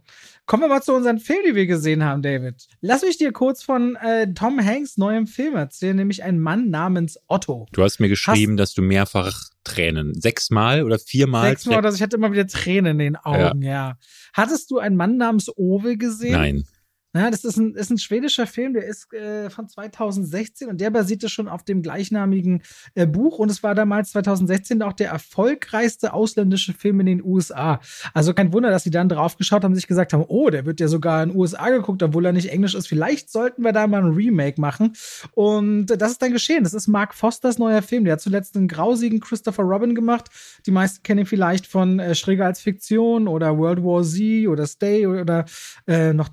[0.46, 2.66] Kommen wir mal zu unseren Filmen, die wir gesehen haben, David.
[2.80, 7.18] Lass mich dir kurz von äh, Tom Hanks neuem Film erzählen, nämlich ein Mann namens
[7.28, 7.66] Otto.
[7.72, 12.16] Du hast mir geschrieben, dass du mehrfach Tränen, sechsmal oder viermal Sechsmal, dass ich hatte
[12.16, 13.98] immer wieder Tränen in den Augen, ja.
[14.32, 16.32] Hattest du einen Mann namens Ove gesehen?
[16.32, 16.64] Nein.
[17.12, 20.90] Ja, das ist ein, ist ein schwedischer Film, der ist äh, von 2016 und der
[20.90, 22.62] basierte schon auf dem gleichnamigen
[22.94, 27.80] äh, Buch und es war damals 2016 auch der erfolgreichste ausländische Film in den USA.
[28.14, 30.66] Also kein Wunder, dass sie dann drauf geschaut haben und sich gesagt haben, oh, der
[30.66, 32.86] wird ja sogar in den USA geguckt, obwohl er nicht Englisch ist.
[32.86, 34.92] Vielleicht sollten wir da mal ein Remake machen.
[35.32, 36.62] Und äh, das ist dann geschehen.
[36.62, 38.04] Das ist Mark Fosters neuer Film.
[38.04, 40.28] Der hat zuletzt einen grausigen Christopher Robin gemacht.
[40.64, 44.68] Die meisten kennen ihn vielleicht von äh, Schräger als Fiktion oder World War Z oder
[44.68, 45.44] Stay oder
[45.88, 46.28] äh, noch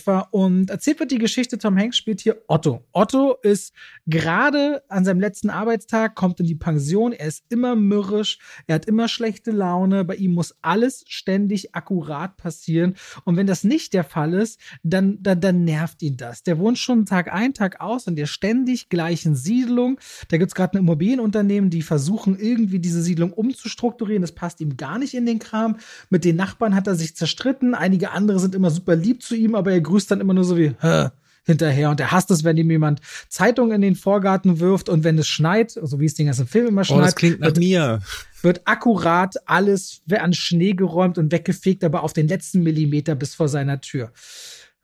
[0.00, 0.28] Drachenläufer.
[0.32, 2.84] Und erzählt wird die Geschichte, Tom Hanks spielt hier Otto.
[2.92, 3.72] Otto ist
[4.06, 8.86] gerade an seinem letzten Arbeitstag, kommt in die Pension, er ist immer mürrisch, er hat
[8.86, 12.94] immer schlechte Laune, bei ihm muss alles ständig akkurat passieren.
[13.24, 16.42] Und wenn das nicht der Fall ist, dann, dann, dann nervt ihn das.
[16.42, 19.98] Der wohnt schon Tag ein, Tag aus in der ständig gleichen Siedlung.
[20.28, 24.22] Da gibt's gerade ein Immobilienunternehmen, die versuchen irgendwie diese Siedlung umzustrukturieren.
[24.22, 25.76] Das passt ihm gar nicht in den Kram.
[26.08, 27.74] Mit den Nachbarn hat er sich zerstritten.
[27.74, 30.56] Einige andere sind immer super lieb zu ihm, aber er grüßt dann immer nur so
[30.56, 31.08] wie, Hä?
[31.44, 35.18] hinterher und er hasst es, wenn ihm jemand Zeitung in den Vorgarten wirft und wenn
[35.18, 37.58] es schneit, so wie es den ganzen Film immer Oh, schneit, das klingt nach wird,
[37.58, 38.00] mir.
[38.42, 43.48] wird akkurat alles an Schnee geräumt und weggefegt, aber auf den letzten Millimeter bis vor
[43.48, 44.12] seiner Tür.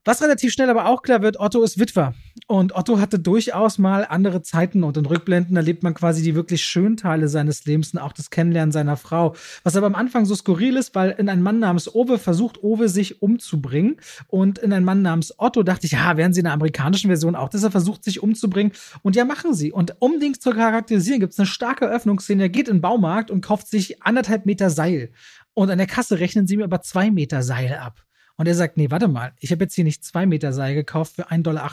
[0.07, 2.15] Was relativ schnell aber auch klar wird, Otto ist Witwer.
[2.47, 6.65] Und Otto hatte durchaus mal andere Zeiten und in Rückblenden erlebt man quasi die wirklich
[6.65, 9.35] schönen Teile seines Lebens und auch das Kennenlernen seiner Frau.
[9.65, 12.89] Was aber am Anfang so skurril ist, weil in ein Mann namens Owe versucht Owe
[12.89, 13.97] sich umzubringen
[14.29, 17.35] und in ein Mann namens Otto dachte ich, ja, werden sie in der amerikanischen Version
[17.35, 18.71] auch, dass er versucht sich umzubringen
[19.03, 19.73] und ja, machen sie.
[19.73, 22.45] Und um Dings zu charakterisieren, gibt es eine starke Öffnungsszene.
[22.45, 25.11] Er geht in den Baumarkt und kauft sich anderthalb Meter Seil.
[25.55, 28.07] Und an der Kasse rechnen sie mir aber zwei Meter Seil ab.
[28.37, 31.15] Und er sagt, nee, warte mal, ich habe jetzt hier nicht zwei Meter Seil gekauft
[31.17, 31.71] für 1,98 Dollar.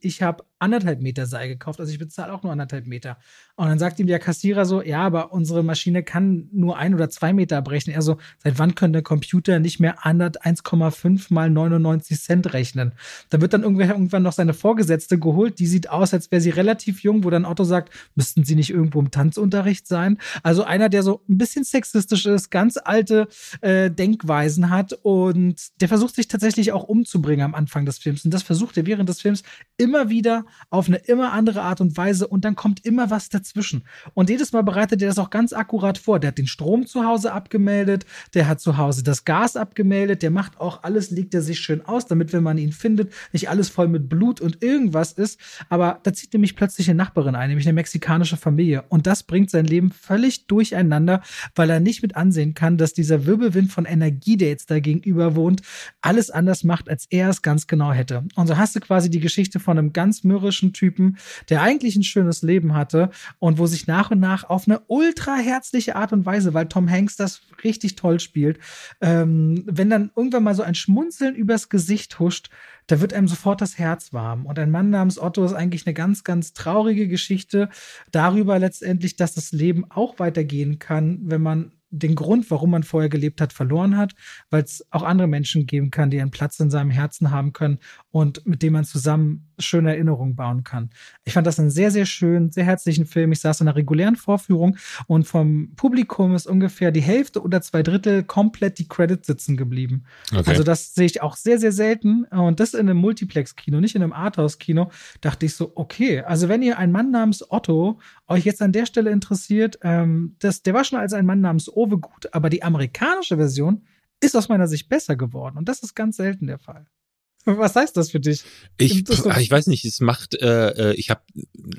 [0.00, 3.18] Ich habe anderthalb Meter Seil gekauft, also ich bezahle auch nur anderthalb Meter.
[3.56, 7.10] Und dann sagt ihm der Kassierer so, ja, aber unsere Maschine kann nur ein oder
[7.10, 7.90] zwei Meter brechen.
[7.90, 12.92] Er so, seit wann können der Computer nicht mehr 1,5 mal 99 Cent rechnen?
[13.30, 17.02] Da wird dann irgendwann noch seine Vorgesetzte geholt, die sieht aus, als wäre sie relativ
[17.02, 20.18] jung, wo dann Otto sagt, müssten sie nicht irgendwo im Tanzunterricht sein?
[20.44, 23.26] Also einer, der so ein bisschen sexistisch ist, ganz alte
[23.60, 28.24] äh, Denkweisen hat und der versucht sich tatsächlich auch umzubringen am Anfang des Films.
[28.24, 29.42] Und das versucht er während des Films
[29.76, 33.84] immer wieder auf eine immer andere Art und Weise und dann kommt immer was dazwischen.
[34.14, 36.20] Und jedes Mal bereitet er das auch ganz akkurat vor.
[36.20, 40.30] Der hat den Strom zu Hause abgemeldet, der hat zu Hause das Gas abgemeldet, der
[40.30, 43.68] macht auch alles, legt er sich schön aus, damit, wenn man ihn findet, nicht alles
[43.68, 45.38] voll mit Blut und irgendwas ist.
[45.68, 48.84] Aber da zieht nämlich plötzlich eine Nachbarin ein, nämlich eine mexikanische Familie.
[48.88, 51.22] Und das bringt sein Leben völlig durcheinander,
[51.54, 55.34] weil er nicht mit ansehen kann, dass dieser Wirbelwind von Energie, der jetzt da gegenüber
[55.34, 55.62] wohnt,
[56.00, 58.24] alles anders macht, als er es ganz genau hätte.
[58.34, 60.41] Und so hast du quasi die Geschichte von einem ganz mürrischen
[60.72, 64.80] Typen, der eigentlich ein schönes Leben hatte und wo sich nach und nach auf eine
[64.88, 68.58] ultra herzliche Art und Weise, weil Tom Hanks das richtig toll spielt,
[69.00, 72.50] ähm, wenn dann irgendwann mal so ein Schmunzeln übers Gesicht huscht,
[72.86, 74.46] da wird einem sofort das Herz warm.
[74.46, 77.68] Und ein Mann namens Otto ist eigentlich eine ganz, ganz traurige Geschichte
[78.10, 83.10] darüber letztendlich, dass das Leben auch weitergehen kann, wenn man den Grund, warum man vorher
[83.10, 84.14] gelebt hat, verloren hat,
[84.50, 87.78] weil es auch andere Menschen geben kann, die einen Platz in seinem Herzen haben können
[88.10, 90.90] und mit dem man zusammen schöne Erinnerungen bauen kann.
[91.24, 93.30] Ich fand das einen sehr, sehr schönen, sehr herzlichen Film.
[93.32, 94.76] Ich saß in einer regulären Vorführung
[95.06, 100.04] und vom Publikum ist ungefähr die Hälfte oder zwei Drittel komplett die Credits sitzen geblieben.
[100.32, 100.42] Okay.
[100.46, 102.24] Also das sehe ich auch sehr, sehr selten.
[102.24, 106.62] Und das in einem Multiplex-Kino, nicht in einem Arthouse-Kino, dachte ich so, okay, also wenn
[106.62, 110.84] ihr einen Mann namens Otto euch jetzt an der Stelle interessiert, ähm, das, der war
[110.84, 113.86] schon als ein Mann namens Owe gut, aber die amerikanische Version
[114.20, 115.58] ist aus meiner Sicht besser geworden.
[115.58, 116.86] Und das ist ganz selten der Fall.
[117.44, 118.44] Was heißt das für dich?
[118.78, 121.22] Ich, ich weiß nicht, es macht, äh, äh ich habe,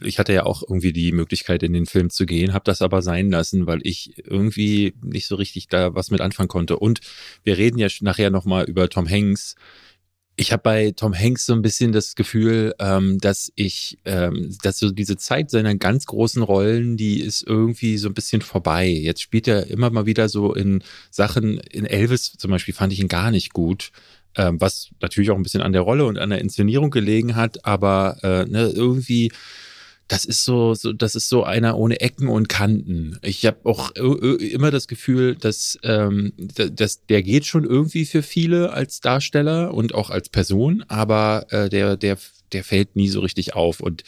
[0.04, 3.02] ich hatte ja auch irgendwie die Möglichkeit, in den Film zu gehen, habe das aber
[3.02, 6.78] sein lassen, weil ich irgendwie nicht so richtig da was mit anfangen konnte.
[6.78, 7.00] Und
[7.44, 9.56] wir reden ja nachher nochmal über Tom Hanks.
[10.36, 14.80] Ich habe bei Tom Hanks so ein bisschen das Gefühl, ähm, dass ich, ähm, dass
[14.80, 18.88] so diese Zeit seiner ganz großen Rollen, die ist irgendwie so ein bisschen vorbei.
[18.88, 23.00] Jetzt spielt er immer mal wieder so in Sachen, in Elvis zum Beispiel fand ich
[23.00, 23.92] ihn gar nicht gut
[24.36, 27.66] ähm, was natürlich auch ein bisschen an der Rolle und an der Inszenierung gelegen hat,
[27.66, 29.32] aber äh, ne, irgendwie
[30.08, 33.18] das ist so, so, das ist so einer ohne Ecken und Kanten.
[33.22, 38.74] Ich habe auch immer das Gefühl, dass, ähm, dass der geht schon irgendwie für viele
[38.74, 42.18] als Darsteller und auch als Person, aber äh, der, der,
[42.52, 43.80] der fällt nie so richtig auf.
[43.80, 44.04] Und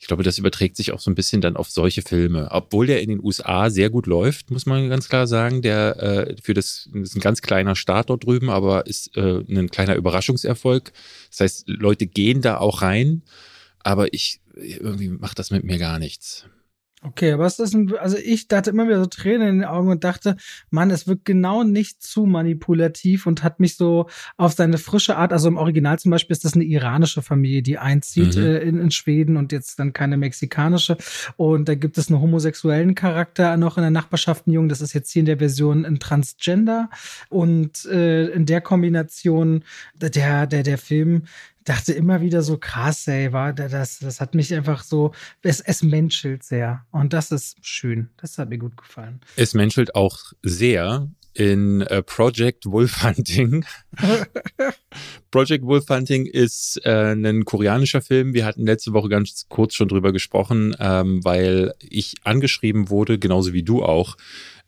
[0.00, 2.48] ich glaube, das überträgt sich auch so ein bisschen dann auf solche Filme.
[2.52, 5.60] Obwohl der in den USA sehr gut läuft, muss man ganz klar sagen.
[5.60, 9.44] Der äh, für das, das ist ein ganz kleiner Start dort drüben, aber ist äh,
[9.46, 10.92] ein kleiner Überraschungserfolg.
[11.28, 13.22] Das heißt, Leute gehen da auch rein,
[13.82, 16.46] aber ich irgendwie macht das mit mir gar nichts.
[17.02, 19.88] Okay, aber es ist ein, also ich dachte immer wieder so Tränen in den Augen
[19.88, 20.36] und dachte,
[20.68, 25.32] Mann, es wirkt genau nicht zu manipulativ und hat mich so auf seine frische Art,
[25.32, 28.42] also im Original zum Beispiel ist das eine iranische Familie, die einzieht mhm.
[28.42, 30.98] äh, in, in Schweden und jetzt dann keine mexikanische
[31.36, 34.92] und da gibt es einen homosexuellen Charakter noch in der Nachbarschaft, ein Jungen, das ist
[34.92, 36.90] jetzt hier in der Version ein Transgender
[37.30, 39.64] und äh, in der Kombination
[39.94, 41.22] der, der, der Film
[41.64, 45.82] dachte immer wieder so krass, ey, war das, das hat mich einfach so, es, es
[45.82, 46.86] menschelt sehr.
[46.90, 48.10] Und das ist schön.
[48.16, 49.20] Das hat mir gut gefallen.
[49.36, 53.64] Es menschelt auch sehr in äh, Project Wolf Hunting.
[55.30, 58.34] Project Wolf Hunting ist äh, ein koreanischer Film.
[58.34, 63.52] Wir hatten letzte Woche ganz kurz schon drüber gesprochen, ähm, weil ich angeschrieben wurde, genauso
[63.52, 64.16] wie du auch,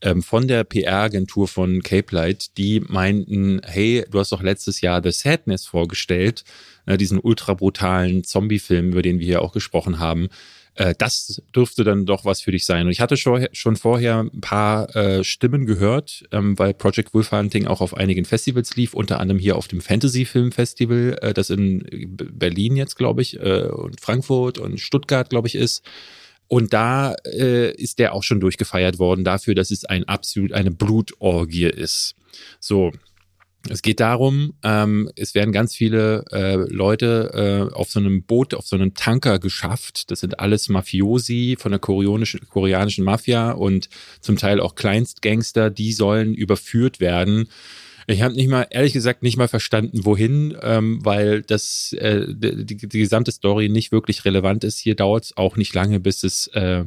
[0.02, 5.02] ähm, von der PR-Agentur von Cape Light, die meinten, hey, du hast doch letztes Jahr
[5.02, 6.44] The Sadness vorgestellt,
[6.86, 10.28] äh, diesen ultra brutalen Zombie-Film, über den wir hier auch gesprochen haben.
[10.74, 12.86] Äh, das dürfte dann doch was für dich sein.
[12.86, 17.66] Und ich hatte schon, vorher ein paar äh, Stimmen gehört, ähm, weil Project Wolf Hunting
[17.66, 21.50] auch auf einigen Festivals lief, unter anderem hier auf dem Fantasy Film Festival, äh, das
[21.50, 21.84] in
[22.32, 25.84] Berlin jetzt, glaube ich, äh, und Frankfurt und Stuttgart, glaube ich, ist.
[26.52, 30.70] Und da äh, ist der auch schon durchgefeiert worden dafür, dass es ein absolut eine
[30.70, 32.14] Blutorgie ist.
[32.60, 32.92] So.
[33.70, 38.52] Es geht darum, ähm, es werden ganz viele äh, Leute äh, auf so einem Boot,
[38.52, 40.10] auf so einem Tanker geschafft.
[40.10, 43.88] Das sind alles Mafiosi von der koreanischen, koreanischen Mafia und
[44.20, 47.48] zum Teil auch Kleinstgangster, die sollen überführt werden.
[48.06, 52.64] Ich habe nicht mal, ehrlich gesagt, nicht mal verstanden, wohin, ähm, weil das äh, die,
[52.64, 54.78] die, die gesamte Story nicht wirklich relevant ist.
[54.78, 56.84] Hier dauert es auch nicht lange, bis es äh,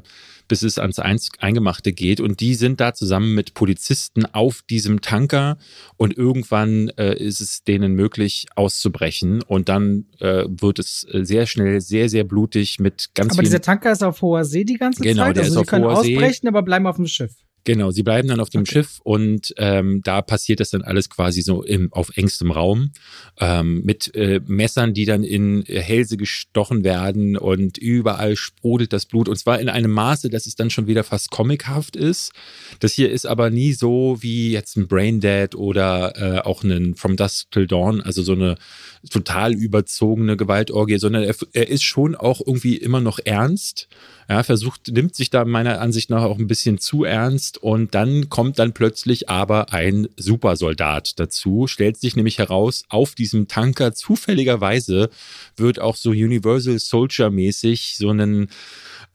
[0.47, 0.99] bis es ans
[1.39, 2.19] Eingemachte geht.
[2.19, 5.57] Und die sind da zusammen mit Polizisten auf diesem Tanker
[5.97, 9.41] und irgendwann äh, ist es denen möglich auszubrechen.
[9.41, 13.91] Und dann äh, wird es sehr schnell sehr, sehr blutig mit ganz Aber dieser Tanker
[13.91, 15.37] ist auf hoher See die ganze genau, Zeit?
[15.37, 16.47] Der also ist sie können hoher ausbrechen, See.
[16.47, 17.33] aber bleiben auf dem Schiff.
[17.65, 18.73] Genau, sie bleiben dann auf dem Okay.
[18.73, 22.91] Schiff und ähm, da passiert das dann alles quasi so im, auf engstem Raum
[23.39, 29.27] ähm, mit äh, Messern, die dann in Hälse gestochen werden und überall sprudelt das Blut
[29.27, 32.33] und zwar in einem Maße, dass es dann schon wieder fast comichaft ist.
[32.79, 36.93] Das hier ist aber nie so wie jetzt ein Brain Dead oder äh, auch ein
[36.93, 38.57] From Dusk Till Dawn, also so eine
[39.09, 43.87] total überzogene Gewaltorgie, sondern er, er ist schon auch irgendwie immer noch ernst.
[44.27, 48.27] Ja, versucht, nimmt sich da meiner Ansicht nach auch ein bisschen zu ernst und dann
[48.29, 55.11] kommt dann plötzlich aber ein Supersoldat dazu, stellt sich nämlich heraus, auf diesem Tanker zufälligerweise
[55.57, 58.49] wird auch so Universal Soldier mäßig so ein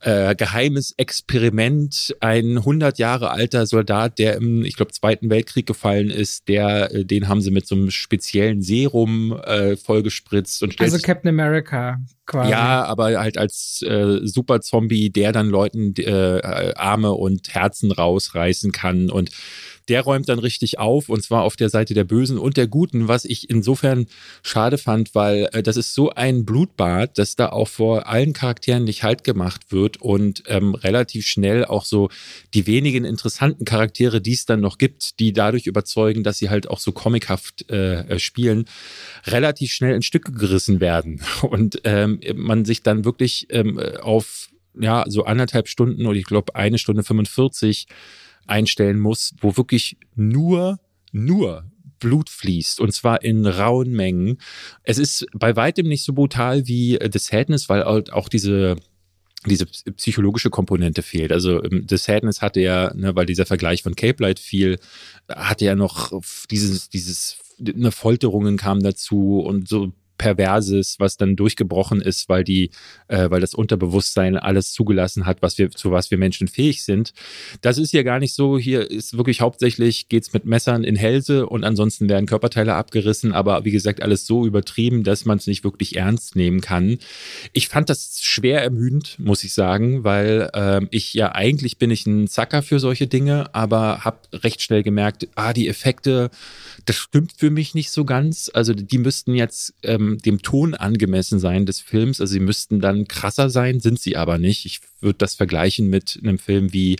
[0.01, 6.11] äh, geheimes Experiment, ein 100 Jahre alter Soldat, der im, ich glaube, Zweiten Weltkrieg gefallen
[6.11, 10.99] ist, der, äh, den haben sie mit so einem speziellen Serum äh, vollgespritzt und Also
[10.99, 12.51] Captain America quasi.
[12.51, 18.73] ja, aber halt als äh, Super Zombie, der dann Leuten äh, Arme und Herzen rausreißen
[18.73, 19.31] kann und
[19.89, 23.09] der räumt dann richtig auf und zwar auf der Seite der Bösen und der Guten,
[23.09, 24.07] was ich insofern
[24.43, 28.85] schade fand, weil äh, das ist so ein Blutbad, dass da auch vor allen Charakteren
[28.85, 32.09] nicht halt gemacht wird und ähm, relativ schnell auch so
[32.55, 36.69] die wenigen interessanten Charaktere, die es dann noch gibt, die dadurch überzeugen, dass sie halt
[36.69, 38.67] auch so comichaft äh, äh, spielen,
[39.27, 41.21] relativ schnell in Stücke gerissen werden.
[41.43, 46.55] Und ähm, man sich dann wirklich ähm, auf ja so anderthalb Stunden oder ich glaube
[46.55, 47.87] eine Stunde 45
[48.51, 50.79] einstellen muss, wo wirklich nur
[51.13, 51.65] nur
[51.99, 54.39] Blut fließt und zwar in rauen Mengen.
[54.83, 58.77] Es ist bei weitem nicht so brutal wie äh, The Sadness, weil halt auch diese
[59.47, 61.33] diese psychologische Komponente fehlt.
[61.33, 64.79] Also ähm, The Sadness hatte ja, ne, weil dieser Vergleich von Cape Light fiel,
[65.29, 66.13] hatte ja noch
[66.51, 72.71] dieses, dieses, ne Folterungen kam dazu und so Perverses, was dann durchgebrochen ist, weil die,
[73.09, 77.15] äh, weil das Unterbewusstsein alles zugelassen hat, was wir, zu was wir Menschen fähig sind.
[77.63, 78.59] Das ist hier gar nicht so.
[78.59, 83.65] Hier ist wirklich hauptsächlich geht's mit Messern in Hälse und ansonsten werden Körperteile abgerissen, aber
[83.65, 86.99] wie gesagt, alles so übertrieben, dass man es nicht wirklich ernst nehmen kann.
[87.55, 92.05] Ich fand das schwer ermüdend, muss ich sagen, weil ähm, ich ja eigentlich bin ich
[92.05, 96.29] ein Zacker für solche Dinge, aber habe recht schnell gemerkt, ah, die Effekte,
[96.85, 98.51] das stimmt für mich nicht so ganz.
[98.53, 102.21] Also die müssten jetzt ähm, dem Ton angemessen sein des Films.
[102.21, 104.67] Also sie müssten dann krasser sein, sind sie aber nicht.
[104.67, 106.97] Ich würde das vergleichen mit einem Film wie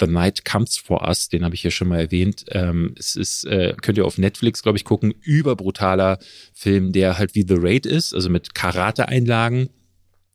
[0.00, 2.44] The Night Comes for Us, den habe ich ja schon mal erwähnt.
[2.50, 6.18] Ähm, es ist, äh, könnt ihr auf Netflix, glaube ich, gucken, überbrutaler
[6.52, 9.70] Film, der halt wie The Raid ist, also mit Karate-Einlagen.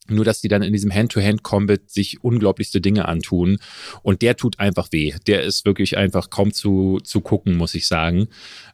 [0.10, 3.58] Nur, dass die dann in diesem Hand-to-Hand-Combat sich unglaublichste Dinge antun.
[4.02, 5.14] Und der tut einfach weh.
[5.28, 8.28] Der ist wirklich einfach kaum zu, zu gucken, muss ich sagen.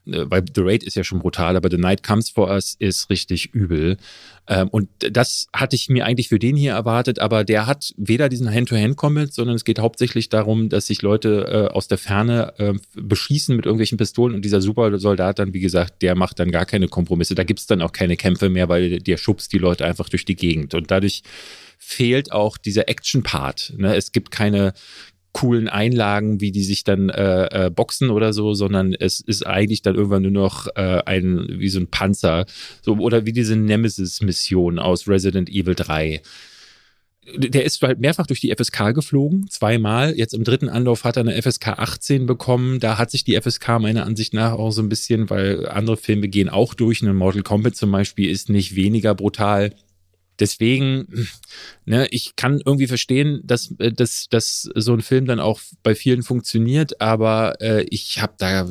[0.05, 3.09] Äh, Weil The Raid ist ja schon brutal, aber The Night Comes for Us ist
[3.09, 3.97] richtig übel.
[4.47, 8.29] Ähm, Und das hatte ich mir eigentlich für den hier erwartet, aber der hat weder
[8.29, 12.73] diesen Hand-to-Hand-Combat, sondern es geht hauptsächlich darum, dass sich Leute äh, aus der Ferne äh,
[12.93, 16.87] beschießen mit irgendwelchen Pistolen und dieser Supersoldat dann, wie gesagt, der macht dann gar keine
[16.87, 17.35] Kompromisse.
[17.35, 20.35] Da gibt's dann auch keine Kämpfe mehr, weil der schubst die Leute einfach durch die
[20.35, 20.73] Gegend.
[20.73, 21.23] Und dadurch
[21.77, 23.73] fehlt auch dieser Action-Part.
[23.77, 23.95] Ne?
[23.95, 24.73] Es gibt keine
[25.35, 29.81] coolen Einlagen, wie die sich dann äh, äh, boxen oder so, sondern es ist eigentlich
[29.81, 32.45] dann irgendwann nur noch äh, ein wie so ein Panzer,
[32.81, 36.21] so oder wie diese Nemesis-Mission aus Resident Evil 3
[37.37, 40.15] der ist halt mehrfach durch die FSK geflogen, zweimal.
[40.15, 42.79] Jetzt im dritten Anlauf hat er eine FSK 18 bekommen.
[42.79, 46.27] Da hat sich die FSK meiner Ansicht nach auch so ein bisschen, weil andere Filme
[46.27, 47.01] gehen auch durch.
[47.01, 49.71] Ein Mortal Kombat zum Beispiel ist nicht weniger brutal.
[50.39, 51.27] Deswegen,
[51.85, 55.95] ne, ich kann irgendwie verstehen, dass, äh, dass, dass so ein Film dann auch bei
[55.95, 58.67] vielen funktioniert, aber äh, ich habe da,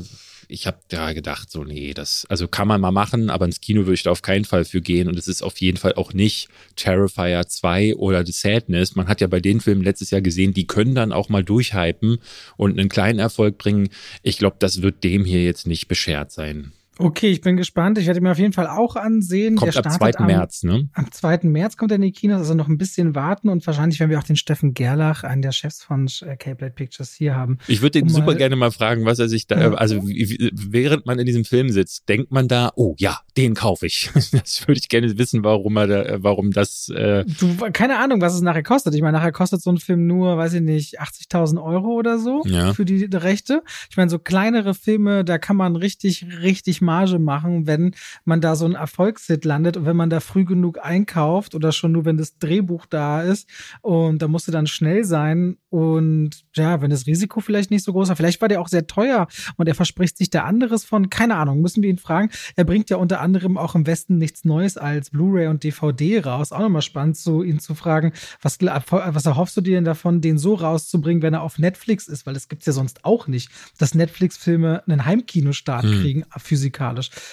[0.49, 3.83] ich habe da gedacht, so, nee, das, also kann man mal machen, aber ins Kino
[3.83, 6.13] würde ich da auf keinen Fall für gehen und es ist auf jeden Fall auch
[6.13, 8.95] nicht Terrifier 2 oder The Sadness.
[8.95, 12.19] Man hat ja bei den Filmen letztes Jahr gesehen, die können dann auch mal durchhypen
[12.57, 13.89] und einen kleinen Erfolg bringen.
[14.23, 16.73] Ich glaube, das wird dem hier jetzt nicht beschert sein.
[16.99, 17.99] Okay, ich bin gespannt.
[17.99, 19.57] Ich werde mir auf jeden Fall auch ansehen.
[19.57, 20.19] Kommt ab startet 2.
[20.21, 20.89] am, März, ne?
[20.93, 21.41] Am 2.
[21.43, 24.19] März kommt er in die Kinos, also noch ein bisschen warten und wahrscheinlich werden wir
[24.19, 27.59] auch den Steffen Gerlach, einen der Chefs von äh, K-Blade Pictures, hier haben.
[27.67, 31.07] Ich würde den Um super mal- gerne mal fragen, was er sich da, also während
[31.07, 34.11] man in diesem Film sitzt, denkt man da, oh ja, den kaufe ich.
[34.45, 38.21] Das würde ich gerne wissen, warum er da, äh, warum das, äh, Du, keine Ahnung,
[38.21, 38.95] was es nachher kostet.
[38.95, 42.43] Ich meine, nachher kostet so ein Film nur, weiß ich nicht, 80.000 Euro oder so
[42.47, 42.73] Ja.
[42.75, 43.63] für die Rechte.
[43.91, 48.57] Ich meine, so kleinere Filme, da kann man richtig, richtig Marge machen, wenn man da
[48.57, 52.17] so ein Erfolgshit landet und wenn man da früh genug einkauft oder schon nur, wenn
[52.17, 53.49] das Drehbuch da ist.
[53.81, 55.57] Und da musste dann schnell sein.
[55.71, 58.87] Und ja, wenn das Risiko vielleicht nicht so groß war, vielleicht war der auch sehr
[58.87, 59.27] teuer
[59.57, 62.31] und er verspricht sich da anderes von, keine Ahnung, müssen wir ihn fragen.
[62.57, 66.53] Er bringt ja unter anderem auch im Westen nichts Neues als Blu-ray und DVD raus.
[66.53, 70.39] Auch nochmal spannend, so ihn zu fragen, was, was erhoffst du dir denn davon, den
[70.39, 72.27] so rauszubringen, wenn er auf Netflix ist?
[72.27, 76.01] Weil das gibt's ja sonst auch nicht, dass Netflix-Filme einen Heimkinostart Hm.
[76.01, 76.74] kriegen, physikalisch.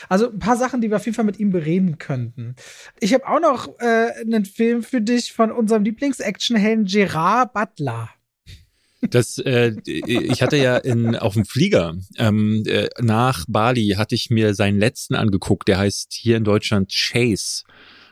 [0.10, 2.56] Also ein paar Sachen, die wir auf jeden Fall mit ihm bereden könnten.
[3.00, 8.10] Ich habe auch noch äh, einen Film für dich von unserem Lieblings-Actionhelden Gerard Butler.
[9.02, 14.30] Das, äh, ich hatte ja in, auf dem Flieger ähm, äh, nach Bali hatte ich
[14.30, 15.68] mir seinen letzten angeguckt.
[15.68, 17.64] Der heißt hier in Deutschland Chase.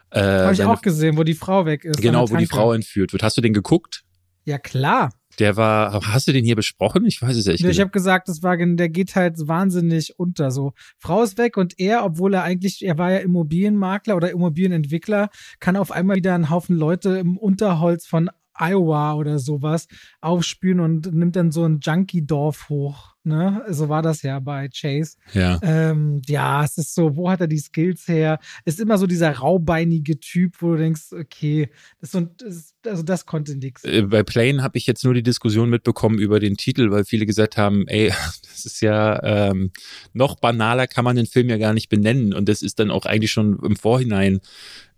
[0.10, 2.02] Äh, Habe ich auch gesehen, wo die Frau weg ist.
[2.02, 2.48] Genau, wo die.
[2.48, 3.22] Frau entführt wird.
[3.22, 4.04] Hast du den geguckt?
[4.46, 5.12] Ja, klar.
[5.40, 7.06] Der war, hast du den hier besprochen?
[7.06, 10.52] Ich weiß es ehrlich Ja, ich habe gesagt, das war, der geht halt wahnsinnig unter.
[10.52, 15.30] So, Frau ist weg und er, obwohl er eigentlich, er war ja Immobilienmakler oder Immobilienentwickler,
[15.60, 18.30] kann auf einmal wieder einen Haufen Leute im Unterholz von
[18.60, 19.88] Iowa oder sowas
[20.22, 23.16] aufspüren und nimmt dann so ein Junkie-Dorf hoch.
[23.24, 23.64] Ne?
[23.70, 25.18] So war das ja bei Chase.
[25.34, 25.60] Ja.
[25.62, 28.40] Ähm, ja, es ist so, wo hat er die Skills her?
[28.66, 33.26] Ist immer so dieser raubeinige Typ, wo du denkst, okay, das, und, das also das
[33.26, 33.84] konnte nix.
[33.84, 37.26] Äh, Bei Plane habe ich jetzt nur die Diskussion mitbekommen über den Titel, weil viele
[37.26, 38.08] gesagt haben, ey,
[38.50, 39.72] das ist ja ähm,
[40.14, 43.06] noch banaler kann man den Film ja gar nicht benennen und das ist dann auch
[43.06, 44.40] eigentlich schon im Vorhinein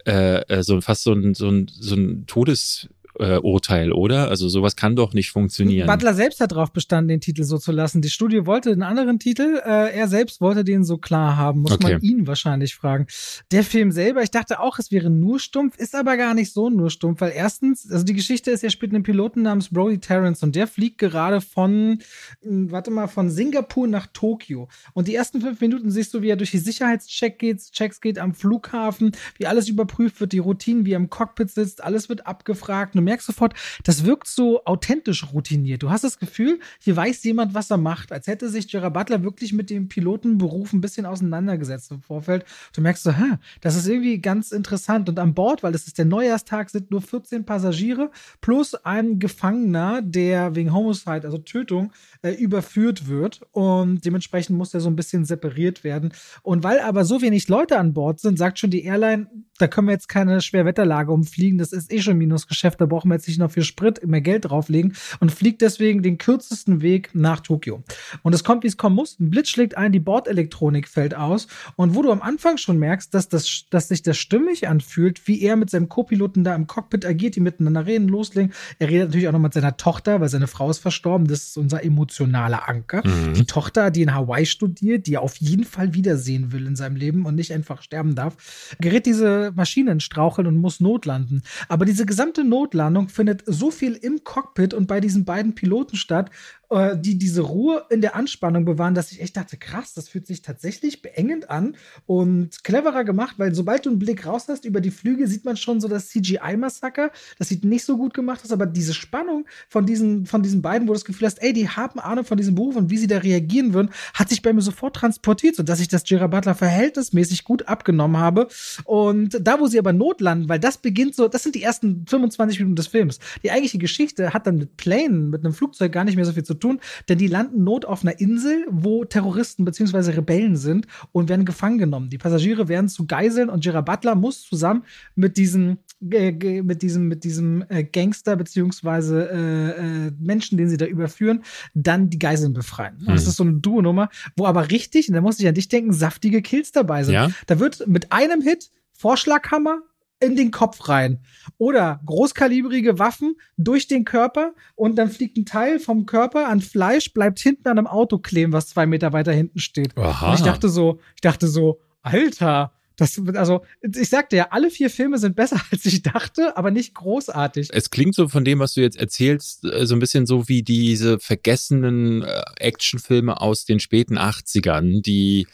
[0.06, 4.30] äh, äh, so fast so ein so ein so ein Todesurteil, äh, Urteil, oder?
[4.30, 5.88] Also sowas kann doch nicht funktionieren.
[5.88, 8.02] Butler selbst hat darauf bestanden, den Titel so zu lassen.
[8.02, 11.62] Die Studie wollte einen anderen Titel, äh, er selbst wollte den so klar haben.
[11.62, 11.94] Muss Okay.
[11.94, 13.08] man ihn wahrscheinlich fragen.
[13.52, 16.70] Der Film selber, ich dachte auch, es wäre nur stumpf, ist aber gar nicht so
[16.70, 20.44] nur stumpf, weil erstens, also die Geschichte ist, er spielt einen Piloten namens Brody Terrence
[20.44, 22.00] und der fliegt gerade von,
[22.44, 24.68] mh, warte mal, von Singapur nach Tokio.
[24.94, 28.20] Und die ersten fünf Minuten siehst du, wie er durch die Sicherheitschecks geht, Checks geht
[28.20, 32.28] am Flughafen, wie alles überprüft wird, die Routinen, wie er im Cockpit sitzt, alles wird
[32.28, 32.96] abgefragt.
[33.02, 35.82] Du merkst sofort, das wirkt so authentisch routiniert.
[35.82, 39.24] Du hast das Gefühl, hier weiß jemand, was er macht, als hätte sich Gerard Butler
[39.24, 42.46] wirklich mit dem Pilotenberuf ein bisschen auseinandergesetzt im Vorfeld.
[42.76, 45.10] Du merkst so, hä, das ist irgendwie ganz interessant.
[45.10, 50.04] Und an Bord, weil es ist der Neujahrstag, sind nur 14 Passagiere plus ein Gefangener,
[50.04, 51.92] der wegen Homicide, also Tötung,
[52.22, 53.42] äh, überführt wird.
[53.52, 56.14] Und dementsprechend muss er so ein bisschen separiert werden.
[56.44, 59.28] Und weil aber so wenig Leute an Bord sind, sagt schon die Airline,
[59.58, 63.16] da können wir jetzt keine Schwerwetterlage umfliegen, das ist eh schon Minusgeschäft, da brauchen wir
[63.16, 67.40] jetzt nicht noch für Sprit mehr Geld drauflegen und fliegt deswegen den kürzesten Weg nach
[67.40, 67.84] Tokio.
[68.22, 69.20] Und es kommt, wie es kommen muss.
[69.20, 71.48] Ein Blitz schlägt ein, die Bordelektronik fällt aus.
[71.78, 75.42] Und wo du am Anfang schon merkst, dass, das, dass sich das stimmig anfühlt, wie
[75.42, 78.52] er mit seinem Co-Piloten da im Cockpit agiert, die miteinander reden, loslegen.
[78.78, 81.28] Er redet natürlich auch noch mit seiner Tochter, weil seine Frau ist verstorben.
[81.28, 83.08] Das ist unser emotionaler Anker.
[83.08, 83.34] Mhm.
[83.36, 86.98] Die Tochter, die in Hawaii studiert, die er auf jeden Fall wiedersehen will in seinem
[86.98, 91.42] Leben und nicht einfach sterben darf, gerät diese Maschine in Straucheln und muss notlanden.
[91.70, 96.32] Aber diese gesamte Notlandung findet so viel im Cockpit und bei diesen beiden Piloten statt,
[96.72, 100.26] äh, die diese Ruhe in der Anspannung bewahren, dass ich echt dachte, krass, das fühlt
[100.26, 104.80] sich tatsächlich beengend an und cleverer gemacht, weil sobald du einen Blick raus hast über
[104.80, 107.12] die Flüge, sieht man schon so das CGI-Massaker.
[107.38, 110.88] Das sieht nicht so gut gemacht aus, aber diese Spannung von diesen, von diesen beiden,
[110.88, 113.08] wo du das Gefühl hast, ey, die haben Ahnung von diesem Beruf und wie sie
[113.08, 117.44] da reagieren würden, hat sich bei mir sofort transportiert, sodass ich das Gerard Butler verhältnismäßig
[117.44, 118.48] gut abgenommen habe.
[118.86, 122.60] Und da, wo sie aber notlanden, weil das beginnt so, das sind die ersten 25
[122.60, 123.20] Minuten des Films.
[123.44, 126.44] Die eigentliche Geschichte hat dann mit Plane, mit einem Flugzeug gar nicht mehr so viel
[126.44, 130.12] zu tun, denn die landen not auf einer Insel, wo Terroristen bzw.
[130.12, 132.10] Rebellen sind und werden gefangen genommen.
[132.10, 134.84] Die Passagiere werden zu Geiseln und Gerard Butler muss zusammen
[135.16, 135.78] mit diesem
[136.10, 141.44] äh, mit diesem mit diesem äh, Gangster beziehungsweise äh, äh, Menschen, den sie da überführen,
[141.74, 142.98] dann die Geiseln befreien.
[143.00, 145.68] Und das ist so eine Duo-Nummer, wo aber richtig, und da muss ich an dich
[145.68, 147.14] denken, saftige Kills dabei sind.
[147.14, 147.30] Ja.
[147.48, 149.82] Da wird mit einem Hit Vorschlaghammer
[150.22, 151.20] in den Kopf rein.
[151.58, 157.14] Oder großkalibrige Waffen durch den Körper und dann fliegt ein Teil vom Körper an Fleisch,
[157.14, 159.98] bleibt hinten an einem Auto kleben, was zwei Meter weiter hinten steht.
[159.98, 160.30] Aha.
[160.30, 164.90] Und ich dachte so, ich dachte so, Alter, Das, also, ich sagte ja, alle vier
[164.90, 167.70] Filme sind besser, als ich dachte, aber nicht großartig.
[167.72, 170.62] Es klingt so von dem, was du jetzt erzählst, äh, so ein bisschen so wie
[170.62, 175.48] diese vergessenen äh, Actionfilme aus den späten 80ern, die,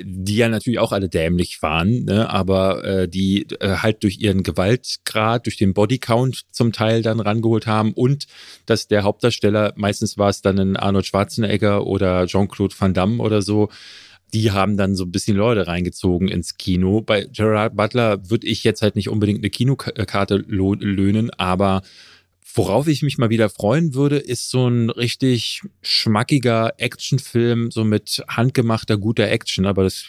[0.00, 2.28] die ja natürlich auch alle dämlich waren, ne?
[2.30, 7.66] aber äh, die äh, halt durch ihren Gewaltgrad, durch den Bodycount zum Teil dann rangeholt
[7.66, 8.26] haben und
[8.66, 13.42] dass der Hauptdarsteller, meistens war es dann ein Arnold Schwarzenegger oder Jean-Claude Van Damme oder
[13.42, 13.70] so,
[14.32, 17.02] die haben dann so ein bisschen Leute reingezogen ins Kino.
[17.02, 21.82] Bei Gerard Butler würde ich jetzt halt nicht unbedingt eine Kinokarte löhnen, aber
[22.54, 28.22] worauf ich mich mal wieder freuen würde, ist so ein richtig schmackiger Actionfilm, so mit
[28.28, 30.06] handgemachter guter Action, aber das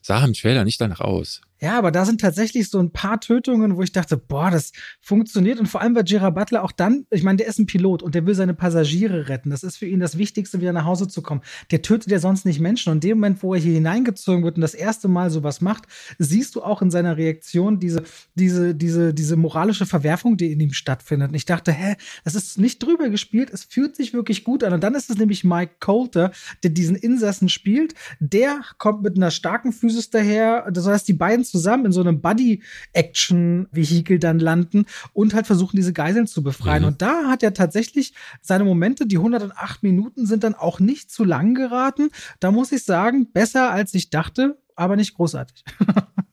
[0.00, 1.40] sah im Trailer nicht danach aus.
[1.60, 5.58] Ja, aber da sind tatsächlich so ein paar Tötungen, wo ich dachte, boah, das funktioniert.
[5.58, 8.14] Und vor allem war Gerard Butler auch dann, ich meine, der ist ein Pilot und
[8.14, 9.50] der will seine Passagiere retten.
[9.50, 11.40] Das ist für ihn das Wichtigste, wieder nach Hause zu kommen.
[11.72, 12.92] Der tötet ja sonst nicht Menschen.
[12.92, 15.84] Und in dem Moment, wo er hier hineingezogen wird und das erste Mal sowas macht,
[16.18, 18.04] siehst du auch in seiner Reaktion diese,
[18.34, 21.30] diese, diese, diese moralische Verwerfung, die in ihm stattfindet.
[21.30, 23.50] Und ich dachte, hä, das ist nicht drüber gespielt.
[23.52, 24.74] Es fühlt sich wirklich gut an.
[24.74, 26.30] Und dann ist es nämlich Mike Coulter,
[26.62, 27.94] der diesen Insassen spielt.
[28.20, 30.70] Der kommt mit einer starken Physis daher.
[30.70, 35.92] Das heißt, die beiden zusammen in so einem Buddy-Action-Vehikel dann landen und halt versuchen, diese
[35.92, 36.82] Geiseln zu befreien.
[36.82, 36.88] Mhm.
[36.88, 41.24] Und da hat er tatsächlich seine Momente, die 108 Minuten sind dann auch nicht zu
[41.24, 42.10] lang geraten.
[42.40, 45.64] Da muss ich sagen, besser als ich dachte, aber nicht großartig.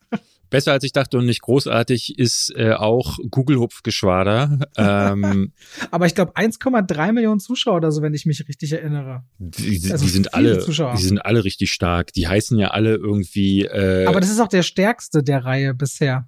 [0.50, 4.60] Besser als ich dachte und nicht großartig ist äh, auch Google Hupfgeschwader.
[4.78, 5.54] Ähm,
[5.92, 9.24] Aber ich glaube 1,3 Millionen Zuschauer oder so, wenn ich mich richtig erinnere.
[9.38, 10.96] Die, die, also die sind alle, Zuschauer.
[10.96, 12.12] die sind alle richtig stark.
[12.14, 13.64] Die heißen ja alle irgendwie.
[13.64, 16.28] Äh, Aber das ist auch der stärkste der Reihe bisher.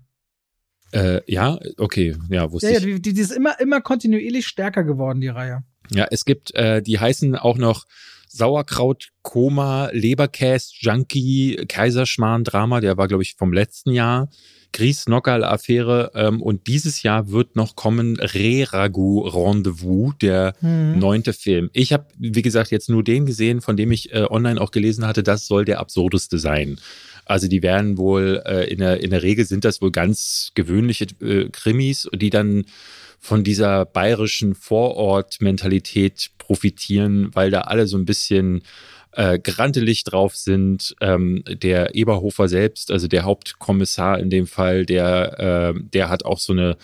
[0.92, 2.86] Äh, ja, okay, ja, wusste ja, ich.
[2.86, 5.64] Ja, die, die ist immer, immer kontinuierlich stärker geworden, die Reihe.
[5.92, 7.86] Ja, es gibt, äh, die heißen auch noch
[8.28, 14.30] Sauerkraut, Koma, Leberkäse, Junkie, Kaiserschmarrn, Drama, der war, glaube ich, vom letzten Jahr.
[14.74, 21.00] Gries Nockerl Affäre ähm, und dieses Jahr wird noch kommen Re-Ragu Rendezvous, der mhm.
[21.00, 21.70] neunte Film.
[21.74, 25.08] Ich habe, wie gesagt, jetzt nur den gesehen, von dem ich äh, online auch gelesen
[25.08, 26.80] hatte, das soll der absurdeste sein.
[27.26, 31.08] Also die werden wohl, äh, in, der, in der Regel sind das wohl ganz gewöhnliche
[31.22, 32.66] äh, Krimis, die dann
[33.20, 38.62] von dieser bayerischen Vorort-Mentalität profitieren, weil da alle so ein bisschen
[39.12, 40.96] äh, grantelig drauf sind.
[41.02, 46.40] Ähm, der Eberhofer selbst, also der Hauptkommissar in dem Fall, der, äh, der hat auch
[46.40, 46.78] so eine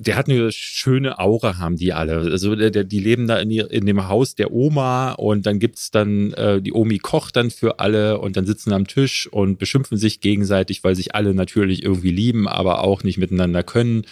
[0.00, 2.16] der hat eine schöne Aura, haben die alle.
[2.16, 5.58] Also der, der, die leben da in, ihr, in dem Haus der Oma und dann
[5.58, 9.58] gibt's dann, äh, die Omi kocht dann für alle und dann sitzen am Tisch und
[9.58, 14.06] beschimpfen sich gegenseitig, weil sich alle natürlich irgendwie lieben, aber auch nicht miteinander können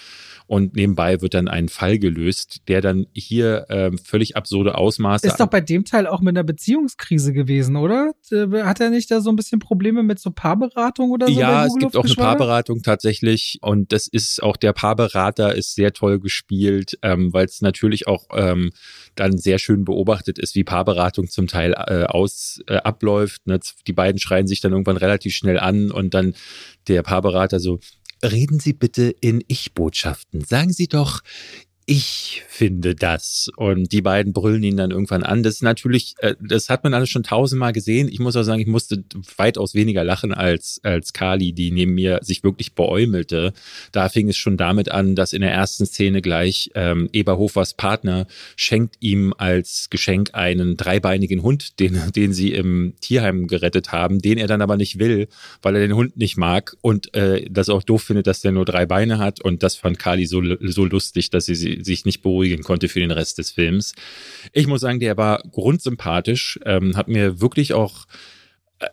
[0.49, 5.27] und nebenbei wird dann ein Fall gelöst, der dann hier ähm, völlig absurde Ausmaße.
[5.27, 8.13] Ist doch bei dem Teil auch mit einer Beziehungskrise gewesen, oder?
[8.33, 11.39] Äh, hat er nicht da so ein bisschen Probleme mit so Paarberatung oder so?
[11.39, 15.93] Ja, es gibt auch eine Paarberatung tatsächlich und das ist auch der Paarberater ist sehr
[15.93, 18.71] toll gespielt, ähm, weil es natürlich auch ähm,
[19.17, 23.47] dann sehr schön beobachtet ist, wie Paarberatung zum Teil äh, aus äh, abläuft.
[23.47, 23.61] Ne?
[23.87, 26.35] Die beiden schreien sich dann irgendwann relativ schnell an und dann
[26.89, 27.81] der Paarberater so,
[28.23, 30.45] Reden Sie bitte in Ich-Botschaften.
[30.45, 31.21] Sagen Sie doch,
[31.91, 33.49] ich finde das.
[33.57, 35.43] Und die beiden brüllen ihn dann irgendwann an.
[35.43, 38.09] Das ist natürlich, äh, das hat man alles schon tausendmal gesehen.
[38.09, 39.05] Ich muss auch sagen, ich musste
[39.39, 43.55] weitaus weniger lachen als, als Kali, die neben mir sich wirklich beäumelte.
[43.91, 48.27] Da fing es schon damit an, dass in der ersten Szene gleich ähm, Eberhofers Partner
[48.55, 54.37] schenkt ihm als Geschenk einen dreibeinigen Hund, den, den sie im Tierheim gerettet haben, den
[54.37, 55.29] er dann aber nicht will,
[55.63, 58.67] weil er den Hund nicht mag und äh, das auch doof findet, dass der nur
[58.67, 59.41] drei Beine hat.
[59.41, 63.11] Und das fand Kali so, so lustig, dass sie sich nicht beruhigen konnte für den
[63.11, 63.95] Rest des Films.
[64.53, 68.07] Ich muss sagen, der war grundsympathisch, ähm, hat mir wirklich auch,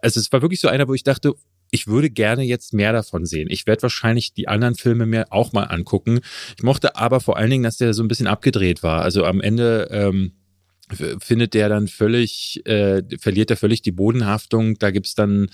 [0.01, 1.33] also es war wirklich so einer, wo ich dachte,
[1.71, 3.47] ich würde gerne jetzt mehr davon sehen.
[3.49, 6.19] Ich werde wahrscheinlich die anderen Filme mir auch mal angucken.
[6.57, 9.01] Ich mochte aber vor allen Dingen, dass der so ein bisschen abgedreht war.
[9.01, 10.33] Also am Ende ähm,
[11.19, 14.77] findet der dann völlig, äh, verliert er völlig die Bodenhaftung.
[14.77, 15.49] Da gibt's dann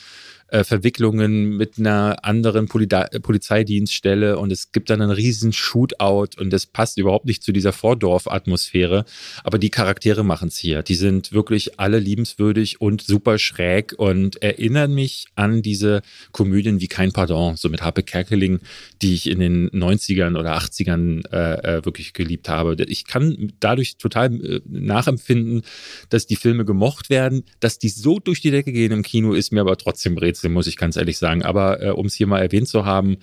[0.52, 6.52] äh, Verwicklungen mit einer anderen Poli Polizeidienststelle und es gibt dann einen riesen Shootout und
[6.52, 9.06] das passt überhaupt nicht zu dieser Vordorf-Atmosphäre.
[9.44, 10.84] Aber die Charaktere machen es hier.
[10.84, 16.02] Die sind wirklich alle liebenswürdig und super schräg und erinnern mich an diese
[16.34, 18.60] Komödien wie Kein Pardon, so mit Harpe Kerkeling,
[19.02, 22.76] die ich in den 90ern oder 80ern äh, äh, wirklich geliebt habe.
[22.88, 25.62] Ich kann dadurch total äh, nachempfinden,
[26.10, 29.54] dass die Filme gemocht werden, dass die so durch die Decke gehen im Kino, ist
[29.54, 31.44] mir aber trotzdem Rätsel Rätsel, muss ich ganz ehrlich sagen.
[31.44, 33.18] Aber äh, um es hier mal erwähnt zu haben,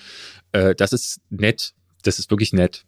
[0.52, 1.74] äh, das ist nett.
[2.02, 2.84] Das ist wirklich nett.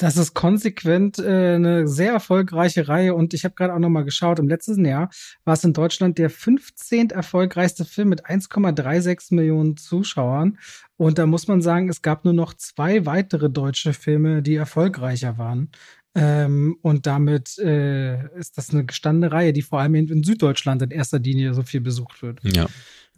[0.00, 4.04] Das ist konsequent äh, eine sehr erfolgreiche Reihe und ich habe gerade auch noch mal
[4.04, 5.10] geschaut, im letzten Jahr
[5.44, 7.10] war es in Deutschland der 15.
[7.10, 10.58] erfolgreichste Film mit 1,36 Millionen Zuschauern
[10.96, 15.36] und da muss man sagen, es gab nur noch zwei weitere deutsche Filme, die erfolgreicher
[15.36, 15.72] waren.
[16.14, 20.82] Ähm, und damit äh, ist das eine gestandene Reihe, die vor allem in, in Süddeutschland
[20.82, 22.40] in erster Linie so viel besucht wird.
[22.42, 22.66] Ja.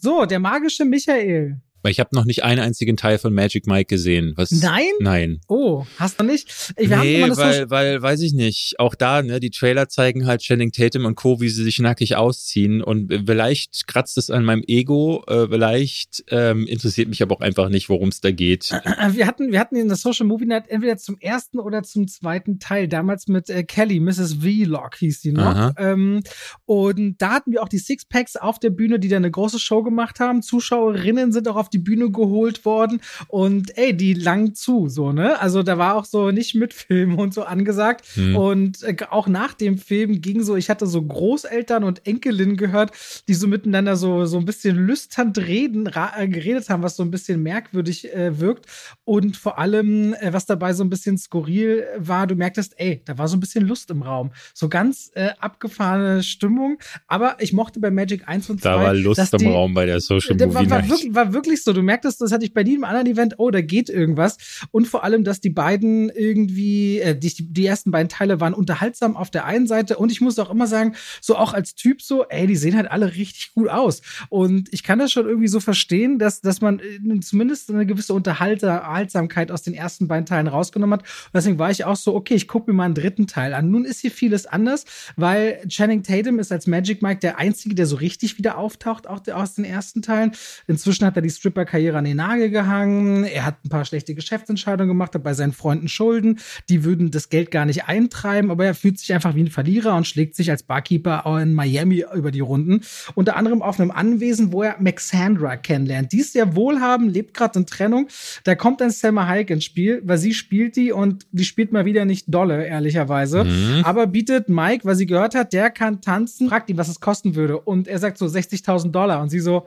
[0.02, 1.60] So, der magische Michael.
[1.82, 4.32] Weil ich habe noch nicht einen einzigen Teil von Magic Mike gesehen.
[4.36, 4.50] Was?
[4.50, 4.90] Nein?
[5.00, 5.40] Nein.
[5.48, 6.72] Oh, hast du nicht?
[6.76, 8.74] Ich, nee, weil, weil, weiß ich nicht.
[8.78, 12.16] Auch da, ne, die Trailer zeigen halt Channing Tatum und Co., wie sie sich nackig
[12.16, 12.82] ausziehen.
[12.82, 17.68] Und vielleicht kratzt es an meinem Ego, äh, vielleicht ähm, interessiert mich aber auch einfach
[17.68, 18.70] nicht, worum es da geht.
[19.12, 22.58] Wir hatten, wir hatten in der Social Movie Night entweder zum ersten oder zum zweiten
[22.58, 24.34] Teil, damals mit äh, Kelly, Mrs.
[24.34, 25.72] Vlog hieß die noch.
[25.76, 26.22] Ähm,
[26.66, 29.82] und da hatten wir auch die Sixpacks auf der Bühne, die da eine große Show
[29.82, 30.42] gemacht haben.
[30.42, 35.40] Zuschauerinnen sind auch auf die Bühne geholt worden und ey, die lang zu, so, ne?
[35.40, 38.04] Also da war auch so nicht mit Film und so angesagt.
[38.16, 38.36] Mhm.
[38.36, 42.92] Und äh, auch nach dem Film ging so, ich hatte so Großeltern und Enkelin gehört,
[43.28, 47.10] die so miteinander so, so ein bisschen lüsternd reden, äh, geredet haben, was so ein
[47.10, 48.66] bisschen merkwürdig äh, wirkt.
[49.04, 53.18] Und vor allem, äh, was dabei so ein bisschen skurril war, du merktest, ey, da
[53.18, 54.30] war so ein bisschen Lust im Raum.
[54.54, 56.78] So ganz äh, abgefahrene Stimmung.
[57.06, 58.68] Aber ich mochte bei Magic 1 und 2.
[58.68, 61.72] Da war Lust im Raum bei der Social Movie war, war, wirklich, war wirklich so,
[61.72, 64.36] du merktest, das hatte ich bei jedem anderen Event, oh, da geht irgendwas.
[64.70, 69.16] Und vor allem, dass die beiden irgendwie, äh, die, die ersten beiden Teile waren unterhaltsam
[69.16, 72.24] auf der einen Seite und ich muss auch immer sagen, so auch als Typ so,
[72.28, 74.02] ey, die sehen halt alle richtig gut aus.
[74.28, 78.14] Und ich kann das schon irgendwie so verstehen, dass, dass man äh, zumindest eine gewisse
[78.14, 81.02] Unterhaltsamkeit aus den ersten beiden Teilen rausgenommen hat.
[81.02, 83.70] Und deswegen war ich auch so, okay, ich gucke mir mal einen dritten Teil an.
[83.70, 84.84] Nun ist hier vieles anders,
[85.16, 89.20] weil Channing Tatum ist als Magic Mike der Einzige, der so richtig wieder auftaucht, auch
[89.32, 90.32] aus den ersten Teilen.
[90.66, 93.24] Inzwischen hat er die Stripper Karriere an den Nagel gehangen.
[93.24, 96.38] Er hat ein paar schlechte Geschäftsentscheidungen gemacht, hat bei seinen Freunden Schulden.
[96.68, 99.96] Die würden das Geld gar nicht eintreiben, aber er fühlt sich einfach wie ein Verlierer
[99.96, 102.82] und schlägt sich als Barkeeper in Miami über die Runden.
[103.14, 106.12] Unter anderem auf einem Anwesen, wo er Maxandra kennenlernt.
[106.12, 108.08] Die ist sehr wohlhabend, lebt gerade in Trennung.
[108.44, 111.84] Da kommt dann Selma Hayek ins Spiel, weil sie spielt die und die spielt mal
[111.84, 113.44] wieder nicht dolle, ehrlicherweise.
[113.44, 113.84] Mhm.
[113.84, 117.34] Aber bietet Mike, weil sie gehört hat, der kann tanzen, fragt ihn, was es kosten
[117.34, 117.58] würde.
[117.58, 119.22] Und er sagt so 60.000 Dollar.
[119.22, 119.66] Und sie so,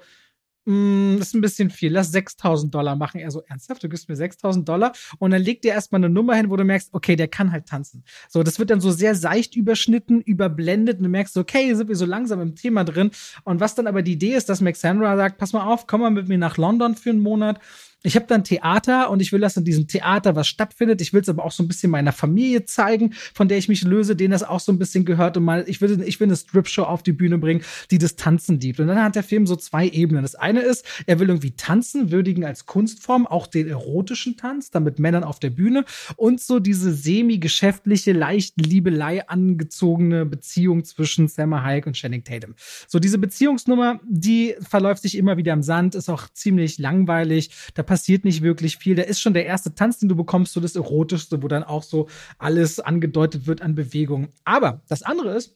[0.66, 3.20] das ist ein bisschen viel, lass 6000 Dollar machen.
[3.20, 6.36] Er so, ernsthaft, du gibst mir 6000 Dollar und dann legt dir erstmal eine Nummer
[6.36, 8.03] hin, wo du merkst, okay, der kann halt tanzen.
[8.30, 11.95] So, das wird dann so sehr seicht überschnitten, überblendet und du merkst, okay, sind wir
[11.95, 13.11] so langsam im Thema drin.
[13.43, 16.01] Und was dann aber die Idee ist, dass Max Sandra sagt, pass mal auf, komm
[16.01, 17.59] mal mit mir nach London für einen Monat
[18.04, 21.01] ich habe dann Theater und ich will, dass in diesem Theater was stattfindet.
[21.01, 23.84] Ich will es aber auch so ein bisschen meiner Familie zeigen, von der ich mich
[23.84, 25.38] löse, denen das auch so ein bisschen gehört.
[25.38, 28.60] Und mal, ich will, ich will eine Strip-Show auf die Bühne bringen, die das Tanzen
[28.60, 28.80] liebt.
[28.82, 30.24] Und dann hat der Film so zwei Ebenen.
[30.24, 34.84] Das eine ist, er will irgendwie tanzen, würdigen als Kunstform, auch den erotischen Tanz, dann
[34.84, 35.86] mit Männern auf der Bühne
[36.18, 42.56] und so diese semi-geschäftliche, leicht Liebelei angezogene Beziehung zwischen Selma Hayek und Channing Tatum.
[42.88, 47.51] So diese Beziehungsnummer, die verläuft sich immer wieder im Sand, ist auch ziemlich langweilig.
[47.74, 48.95] Da passiert nicht wirklich viel.
[48.95, 51.83] Der ist schon der erste Tanz, den du bekommst, so das Erotischste, wo dann auch
[51.83, 52.07] so
[52.39, 54.29] alles angedeutet wird an Bewegung.
[54.45, 55.55] Aber das andere ist,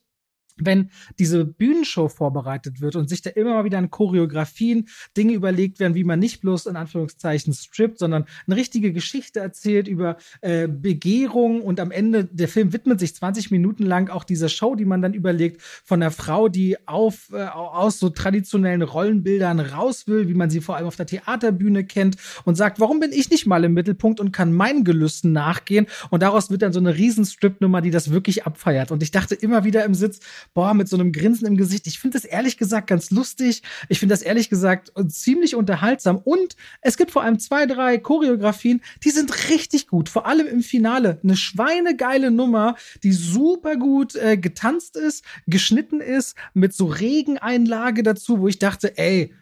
[0.60, 0.90] wenn
[1.20, 5.96] diese Bühnenshow vorbereitet wird und sich da immer mal wieder an Choreografien Dinge überlegt werden,
[5.96, 11.62] wie man nicht bloß in Anführungszeichen strippt, sondern eine richtige Geschichte erzählt über äh, Begehrung
[11.62, 15.02] und am Ende der Film widmet sich 20 Minuten lang auch dieser Show, die man
[15.02, 20.34] dann überlegt von einer Frau, die auf äh, aus so traditionellen Rollenbildern raus will, wie
[20.34, 23.64] man sie vor allem auf der Theaterbühne kennt und sagt, warum bin ich nicht mal
[23.64, 25.88] im Mittelpunkt und kann meinen Gelüsten nachgehen?
[26.10, 28.92] Und daraus wird dann so eine riesen Strip-Nummer, die das wirklich abfeiert.
[28.92, 30.20] Und ich dachte immer wieder im Sitz,
[30.54, 31.88] boah, mit so einem Grinsen im Gesicht.
[31.88, 33.64] Ich finde das ehrlich gesagt ganz lustig.
[33.90, 36.18] Ich finde das ehrlich gesagt ziemlich unterhaltsam.
[36.18, 40.10] Und es gibt vor allem zwei, drei Choreografien, die sind richtig gut.
[40.10, 41.20] Vor allem im Finale.
[41.24, 48.40] Eine schweinegeile Nummer, die super gut äh, getanzt ist, geschnitten ist, mit so Regeneinlage dazu,
[48.40, 49.34] wo ich dachte, ey,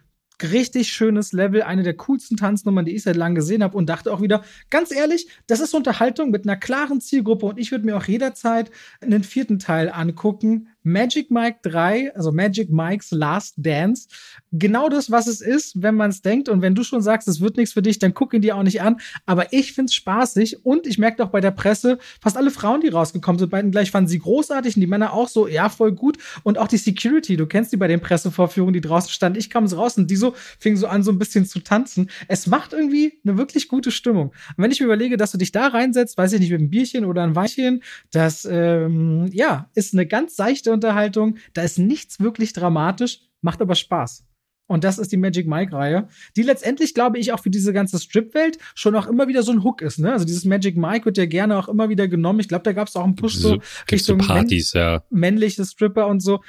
[0.42, 4.12] richtig schönes Level, eine der coolsten Tanznummern, die ich seit langem gesehen habe und dachte
[4.12, 7.96] auch wieder, ganz ehrlich, das ist Unterhaltung mit einer klaren Zielgruppe und ich würde mir
[7.96, 14.06] auch jederzeit einen vierten Teil angucken, Magic Mike 3, also Magic Mike's Last Dance,
[14.52, 16.48] genau das, was es ist, wenn man es denkt.
[16.48, 18.62] Und wenn du schon sagst, es wird nichts für dich, dann guck ihn dir auch
[18.62, 19.00] nicht an.
[19.26, 22.88] Aber ich find's spaßig und ich merke auch bei der Presse, fast alle Frauen, die
[22.88, 26.18] rausgekommen sind, beiden gleich fanden sie großartig und die Männer auch so, ja, voll gut.
[26.44, 29.36] Und auch die Security, du kennst die bei den Pressevorführungen, die draußen stand.
[29.36, 32.10] Ich kam so raus und die so fing so an, so ein bisschen zu tanzen.
[32.28, 34.28] Es macht irgendwie eine wirklich gute Stimmung.
[34.28, 36.70] Und wenn ich mir überlege, dass du dich da reinsetzt, weiß ich nicht, mit einem
[36.70, 37.82] Bierchen oder ein Weinchen,
[38.12, 41.36] das, ähm, ja, ist eine ganz seichte Unterhaltung.
[41.54, 44.24] Da ist nichts wirklich dramatisch, macht aber Spaß.
[44.68, 48.58] Und das ist die Magic Mike-Reihe, die letztendlich, glaube ich, auch für diese ganze Strip-Welt
[48.74, 49.98] schon auch immer wieder so ein Hook ist.
[49.98, 50.12] Ne?
[50.12, 52.40] Also dieses Magic Mike wird ja gerne auch immer wieder genommen.
[52.40, 53.58] Ich glaube, da gab es auch einen Push so, so
[53.90, 55.04] Richtung Partys, männ ja.
[55.10, 56.40] männliche Stripper und so.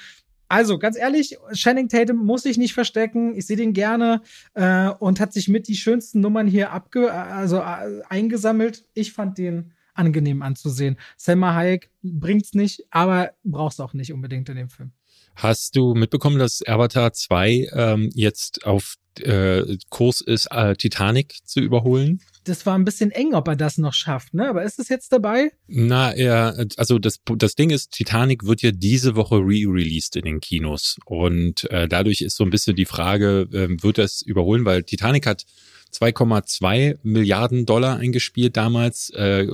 [0.50, 3.36] Also, ganz ehrlich, Channing Tatum muss sich nicht verstecken.
[3.36, 4.22] Ich sehe den gerne
[4.54, 8.86] äh, und hat sich mit die schönsten Nummern hier abge also äh, eingesammelt.
[8.94, 10.98] Ich fand den angenehm anzusehen.
[11.18, 14.92] Selma Hayek bringt's nicht, aber brauchst auch nicht unbedingt in dem Film.
[15.36, 21.60] Hast du mitbekommen, dass Avatar 2 ähm, jetzt auf äh, Kurs ist, äh, Titanic zu
[21.60, 22.22] überholen?
[22.44, 24.50] Das war ein bisschen eng, ob er das noch schafft, ne?
[24.50, 25.52] Aber ist es jetzt dabei?
[25.68, 30.40] Na, ja, also das, das Ding ist, Titanic wird ja diese Woche re-released in den
[30.40, 30.98] Kinos.
[31.06, 34.66] Und äh, dadurch ist so ein bisschen die Frage, äh, wird das überholen?
[34.66, 35.46] Weil Titanic hat
[35.94, 39.12] 2,2 Milliarden Dollar eingespielt damals.
[39.12, 39.48] Äh,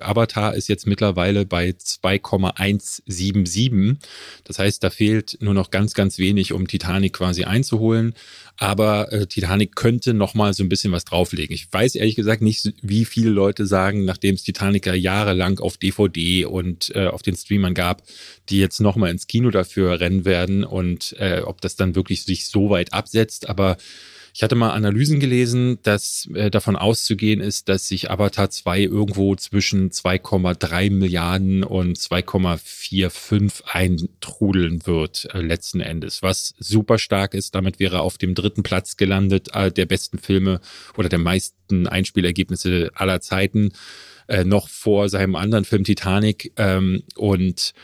[0.00, 3.96] Avatar ist jetzt mittlerweile bei 2,177.
[4.44, 8.14] Das heißt, da fehlt nur noch ganz, ganz wenig, um Titanic quasi einzuholen.
[8.56, 11.54] Aber äh, Titanic könnte noch mal so ein bisschen was drauflegen.
[11.54, 15.78] Ich weiß ehrlich gesagt nicht, wie viele Leute sagen, nachdem es Titanic ja jahrelang auf
[15.78, 18.02] DVD und äh, auf den Streamern gab,
[18.50, 22.22] die jetzt noch mal ins Kino dafür rennen werden und äh, ob das dann wirklich
[22.22, 23.48] sich so weit absetzt.
[23.48, 23.76] Aber
[24.34, 29.36] ich hatte mal Analysen gelesen, dass äh, davon auszugehen ist, dass sich Avatar 2 irgendwo
[29.36, 37.54] zwischen 2,3 Milliarden und 2,45 eintrudeln wird äh, letzten Endes, was super stark ist.
[37.54, 40.60] Damit wäre auf dem dritten Platz gelandet äh, der besten Filme
[40.96, 43.72] oder der meisten Einspielergebnisse aller Zeiten,
[44.28, 46.52] äh, noch vor seinem anderen Film Titanic.
[46.56, 47.74] Ähm, und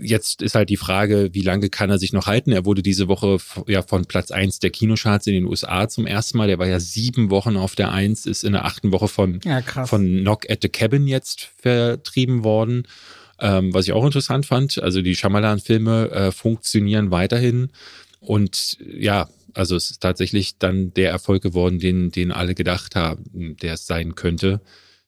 [0.00, 2.52] Jetzt ist halt die Frage, wie lange kann er sich noch halten?
[2.52, 6.38] Er wurde diese Woche ja von Platz eins der Kinocharts in den USA zum ersten
[6.38, 6.48] Mal.
[6.48, 9.62] Der war ja sieben Wochen auf der Eins, ist in der achten Woche von, ja,
[9.86, 12.84] von Knock at the Cabin jetzt vertrieben worden.
[13.40, 14.80] Ähm, was ich auch interessant fand.
[14.80, 17.70] Also die Shyamalan-Filme äh, funktionieren weiterhin.
[18.20, 23.56] Und ja, also es ist tatsächlich dann der Erfolg geworden, den, den alle gedacht haben,
[23.60, 24.60] der es sein könnte.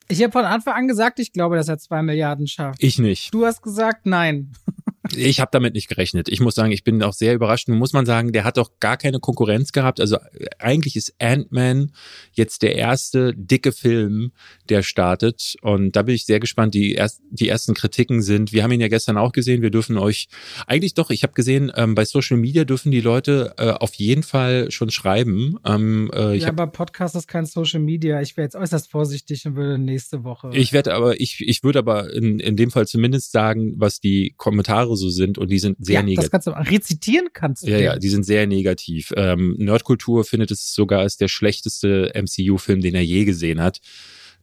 [0.09, 2.83] Ich habe von Anfang an gesagt, ich glaube, dass er zwei Milliarden schafft.
[2.83, 3.33] Ich nicht.
[3.33, 4.53] Du hast gesagt, nein.
[5.15, 6.29] Ich habe damit nicht gerechnet.
[6.29, 7.69] Ich muss sagen, ich bin auch sehr überrascht.
[7.69, 10.01] Nun muss man sagen, der hat doch gar keine Konkurrenz gehabt.
[10.01, 11.93] Also äh, eigentlich ist Ant-Man
[12.33, 14.33] jetzt der erste dicke Film,
[14.69, 15.57] der startet.
[15.61, 16.75] Und da bin ich sehr gespannt.
[16.75, 19.99] Die, erst, die ersten Kritiken sind, wir haben ihn ja gestern auch gesehen, wir dürfen
[19.99, 20.29] euch,
[20.67, 24.23] eigentlich doch, ich habe gesehen, ähm, bei Social Media dürfen die Leute äh, auf jeden
[24.23, 25.59] Fall schon schreiben.
[25.67, 28.21] Ähm, äh, ja, aber Podcast ist kein Social Media.
[28.23, 30.51] Ich wäre jetzt äußerst vorsichtig und würde nächste Woche.
[30.55, 34.35] Ich werde aber, ich, ich würde aber in, in dem Fall zumindest sagen, was die
[34.39, 36.31] Kommentare Kommentare so sind und die sind sehr ja, negativ.
[36.31, 37.71] Das kannst du rezitieren kannst du.
[37.71, 39.13] Ja, ja, die sind sehr negativ.
[39.17, 43.81] Ähm, Nerdkultur findet es sogar als der schlechteste MCU-Film, den er je gesehen hat.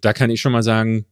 [0.02, 1.06] Da kann ich schon mal sagen,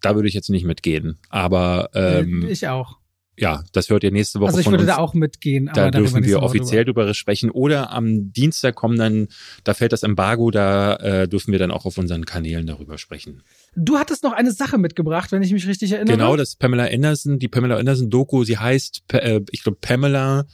[0.00, 1.18] da würde ich jetzt nicht mitgehen.
[1.28, 3.00] Aber ähm, ich auch
[3.40, 4.48] ja, das hört ihr nächste Woche.
[4.48, 5.70] Also ich würde da auch mitgehen.
[5.72, 7.04] da dürfen wir offiziell drüber.
[7.04, 7.50] drüber sprechen.
[7.50, 9.28] Oder am Dienstag kommen dann,
[9.64, 13.42] da fällt das Embargo, da äh, dürfen wir dann auch auf unseren Kanälen darüber sprechen.
[13.76, 16.16] Du hattest noch eine Sache mitgebracht, wenn ich mich richtig erinnere.
[16.16, 20.46] Genau, das Pamela Anderson, die Pamela Anderson Doku, sie heißt, äh, ich glaube, Pamela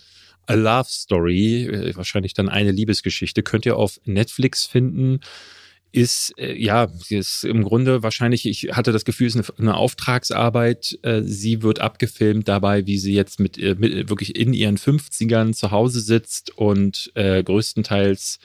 [0.46, 5.20] A Love Story, äh, wahrscheinlich dann eine Liebesgeschichte, könnt ihr auf Netflix finden
[5.92, 9.76] ist, äh, ja, ist im Grunde wahrscheinlich, ich hatte das Gefühl, es ist eine, eine
[9.76, 10.98] Auftragsarbeit.
[11.22, 16.00] Sie wird abgefilmt dabei, wie sie jetzt mit, mit wirklich in ihren 50ern zu Hause
[16.00, 18.40] sitzt und äh, größtenteils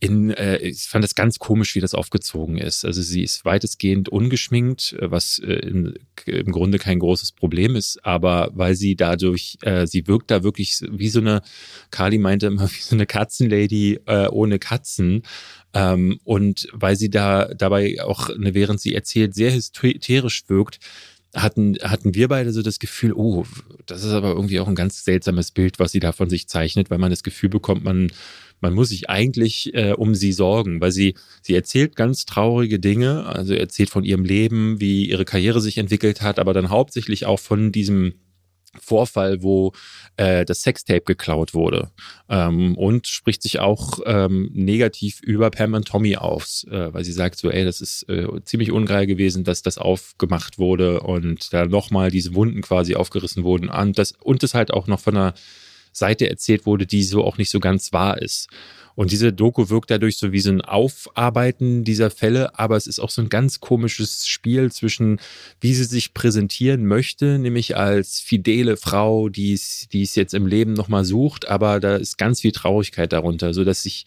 [0.00, 2.86] in, äh, ich fand das ganz komisch, wie das aufgezogen ist.
[2.86, 5.94] Also sie ist weitestgehend ungeschminkt, was äh, in,
[6.24, 10.80] im Grunde kein großes Problem ist, aber weil sie dadurch, äh, sie wirkt da wirklich
[10.90, 11.42] wie so eine,
[11.90, 15.22] Kali meinte immer, wie so eine Katzenlady äh, ohne Katzen.
[15.74, 20.80] Ähm, und weil sie da dabei auch, ne, während sie erzählt, sehr hysterisch wirkt,
[21.34, 23.44] hatten, hatten wir beide so das Gefühl, oh,
[23.86, 26.90] das ist aber irgendwie auch ein ganz seltsames Bild, was sie da von sich zeichnet,
[26.90, 28.10] weil man das Gefühl bekommt, man
[28.60, 33.26] man muss sich eigentlich äh, um sie sorgen, weil sie, sie erzählt ganz traurige Dinge,
[33.26, 37.40] also erzählt von ihrem Leben, wie ihre Karriere sich entwickelt hat, aber dann hauptsächlich auch
[37.40, 38.14] von diesem
[38.78, 39.72] Vorfall, wo
[40.16, 41.90] äh, das Sextape geklaut wurde.
[42.28, 47.12] Ähm, und spricht sich auch ähm, negativ über Pam und Tommy aus, äh, weil sie
[47.12, 51.66] sagt so, ey, das ist äh, ziemlich ungeil gewesen, dass das aufgemacht wurde und da
[51.66, 53.68] nochmal diese Wunden quasi aufgerissen wurden.
[53.68, 55.34] Und das und das halt auch noch von einer
[55.92, 58.48] Seite erzählt wurde, die so auch nicht so ganz wahr ist.
[58.94, 63.00] Und diese Doku wirkt dadurch so wie so ein Aufarbeiten dieser Fälle, aber es ist
[63.00, 65.20] auch so ein ganz komisches Spiel zwischen,
[65.60, 70.46] wie sie sich präsentieren möchte, nämlich als fidele Frau, die es, die es jetzt im
[70.46, 74.06] Leben nochmal sucht, aber da ist ganz viel Traurigkeit darunter, so dass sich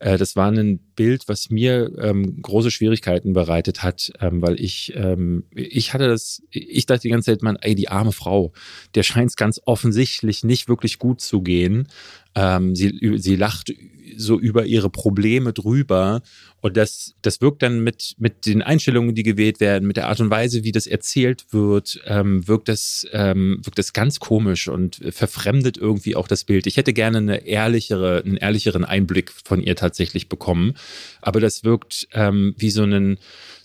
[0.00, 4.92] äh, das war ein Bild, was mir ähm, große Schwierigkeiten bereitet hat, ähm, weil ich,
[4.96, 8.52] ähm, ich hatte das, ich dachte die ganze Zeit, man, ey, die arme Frau,
[8.94, 11.86] der scheint es ganz offensichtlich nicht wirklich gut zu gehen.
[12.34, 13.72] Ähm, sie, sie lacht
[14.16, 16.22] so über ihre Probleme drüber.
[16.60, 20.20] Und das, das wirkt dann mit, mit den Einstellungen, die gewählt werden, mit der Art
[20.20, 25.00] und Weise, wie das erzählt wird, ähm, wirkt, das, ähm, wirkt das ganz komisch und
[25.10, 26.66] verfremdet irgendwie auch das Bild.
[26.66, 30.74] Ich hätte gerne eine ehrlichere, einen ehrlicheren Einblick von ihr tatsächlich bekommen.
[31.22, 33.18] Aber das wirkt ähm, wie so ein,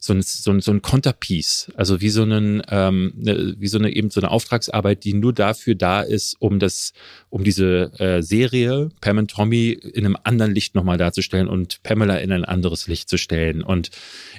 [0.06, 3.78] so ein, so ein, so ein Konterpiece, also wie so einen, ähm, ne, wie so
[3.78, 6.94] eine eben so eine Auftragsarbeit, die nur dafür da ist, um das,
[7.30, 12.18] um diese äh, Serie Pam und Tommy in einem anderen Licht nochmal darzustellen und Pamela
[12.18, 13.64] in ein anderes Licht zu stellen.
[13.64, 13.92] Und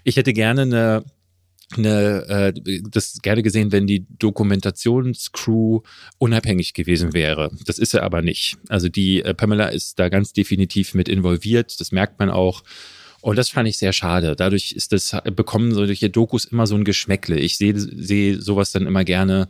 [0.05, 1.05] ich hätte gerne eine
[1.77, 5.81] eine, äh, das gerne gesehen, wenn die Dokumentationscrew
[6.19, 7.51] unabhängig gewesen wäre.
[7.65, 8.57] Das ist er aber nicht.
[8.69, 11.81] Also die äh, Pamela ist da ganz definitiv mit involviert.
[11.81, 12.63] Das merkt man auch.
[13.27, 14.37] Und das fand ich sehr schade.
[14.37, 17.37] Dadurch ist das, bekommen solche Dokus immer so ein Geschmäckle.
[17.37, 19.49] Ich sehe, sehe sowas dann immer gerne.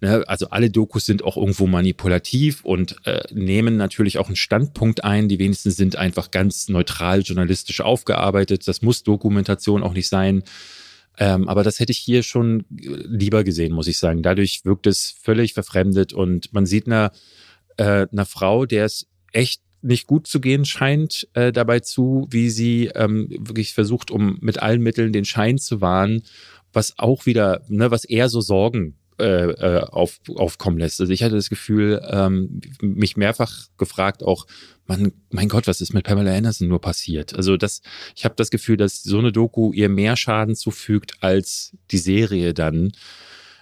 [0.00, 0.24] Ne?
[0.26, 5.28] Also alle Dokus sind auch irgendwo manipulativ und äh, nehmen natürlich auch einen Standpunkt ein.
[5.28, 8.66] Die wenigsten sind einfach ganz neutral journalistisch aufgearbeitet.
[8.66, 10.42] Das muss Dokumentation auch nicht sein.
[11.18, 14.22] Ähm, aber das hätte ich hier schon lieber gesehen, muss ich sagen.
[14.22, 17.12] Dadurch wirkt es völlig verfremdet und man sieht einer,
[17.76, 22.50] äh, einer Frau, der es echt nicht gut zu gehen scheint äh, dabei zu, wie
[22.50, 26.22] sie ähm, wirklich versucht, um mit allen Mitteln den Schein zu wahren,
[26.72, 31.00] was auch wieder, ne, was eher so Sorgen äh, äh, auf, aufkommen lässt.
[31.00, 34.46] Also ich hatte das Gefühl, ähm, mich mehrfach gefragt, auch,
[34.86, 37.34] man, mein Gott, was ist mit Pamela Anderson nur passiert?
[37.34, 37.82] Also das,
[38.14, 42.54] ich habe das Gefühl, dass so eine Doku ihr mehr Schaden zufügt als die Serie
[42.54, 42.92] dann.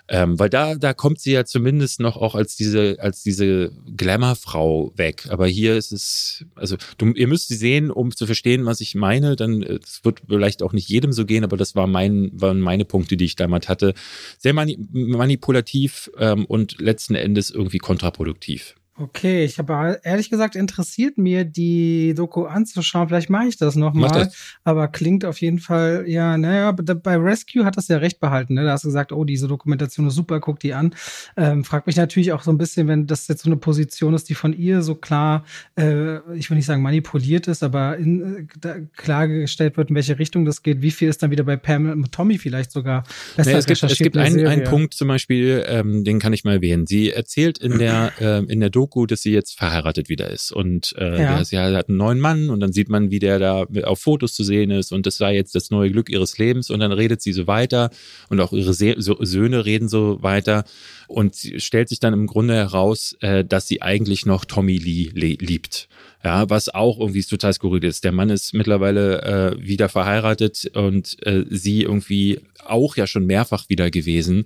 [0.09, 4.93] Ähm, weil da, da kommt sie ja zumindest noch auch als diese, als diese Glamour-Frau
[4.97, 5.27] weg.
[5.31, 8.95] Aber hier ist es, also du, ihr müsst sie sehen, um zu verstehen, was ich
[8.95, 9.35] meine.
[9.35, 12.85] Dann, es wird vielleicht auch nicht jedem so gehen, aber das war mein, waren meine
[12.85, 13.95] Punkte, die ich damals hatte.
[14.39, 18.77] Sehr mani manipulativ ähm, und letzten Endes irgendwie kontraproduktiv.
[18.99, 23.09] Okay, ich habe ehrlich gesagt interessiert mir die Doku anzuschauen.
[23.09, 24.31] Vielleicht mache ich das nochmal.
[24.65, 28.55] Aber klingt auf jeden Fall, ja, naja, bei Rescue hat das ja recht behalten.
[28.55, 28.65] Ne?
[28.65, 30.95] Da hast du gesagt, oh, diese Dokumentation ist super, guck die an.
[31.37, 34.31] Ähm, frag mich natürlich auch so ein bisschen, wenn das jetzt so eine Position ist,
[34.31, 35.45] die von ihr so klar,
[35.79, 40.47] äh, ich will nicht sagen manipuliert ist, aber in, äh, klargestellt wird, in welche Richtung
[40.47, 40.81] das geht.
[40.81, 43.05] Wie viel ist dann wieder bei Pam und Tommy vielleicht sogar
[43.37, 46.45] besser naja, es gibt, es gibt einen, einen Punkt zum Beispiel, ähm, den kann ich
[46.45, 46.87] mal erwähnen.
[46.87, 50.53] Sie erzählt in der, äh, in der Doku, Doku, dass sie jetzt verheiratet wieder ist.
[50.53, 51.45] Und äh, ja.
[51.45, 54.45] sie hat einen neuen Mann und dann sieht man, wie der da auf Fotos zu
[54.45, 57.33] sehen ist und das sei jetzt das neue Glück ihres Lebens und dann redet sie
[57.33, 57.91] so weiter
[58.29, 60.65] und auch ihre Söhne reden so weiter
[61.09, 65.11] und sie stellt sich dann im Grunde heraus, äh, dass sie eigentlich noch Tommy Lee
[65.13, 65.89] liebt.
[66.25, 68.05] Ja, was auch irgendwie total skurril ist.
[68.05, 73.69] Der Mann ist mittlerweile äh, wieder verheiratet und äh, sie irgendwie auch ja schon mehrfach
[73.69, 74.45] wieder gewesen.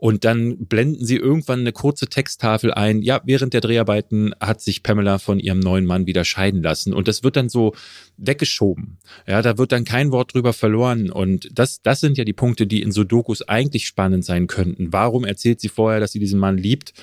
[0.00, 3.02] Und dann blenden sie irgendwann eine kurze Texttafel ein.
[3.02, 6.94] Ja, während der Dreharbeiten hat sich Pamela von ihrem neuen Mann wieder scheiden lassen.
[6.94, 7.74] Und das wird dann so
[8.16, 8.96] weggeschoben.
[9.26, 11.10] Ja, da wird dann kein Wort drüber verloren.
[11.10, 14.90] Und das, das sind ja die Punkte, die in so Dokus eigentlich spannend sein könnten.
[14.90, 16.94] Warum erzählt sie vorher, dass sie diesen Mann liebt,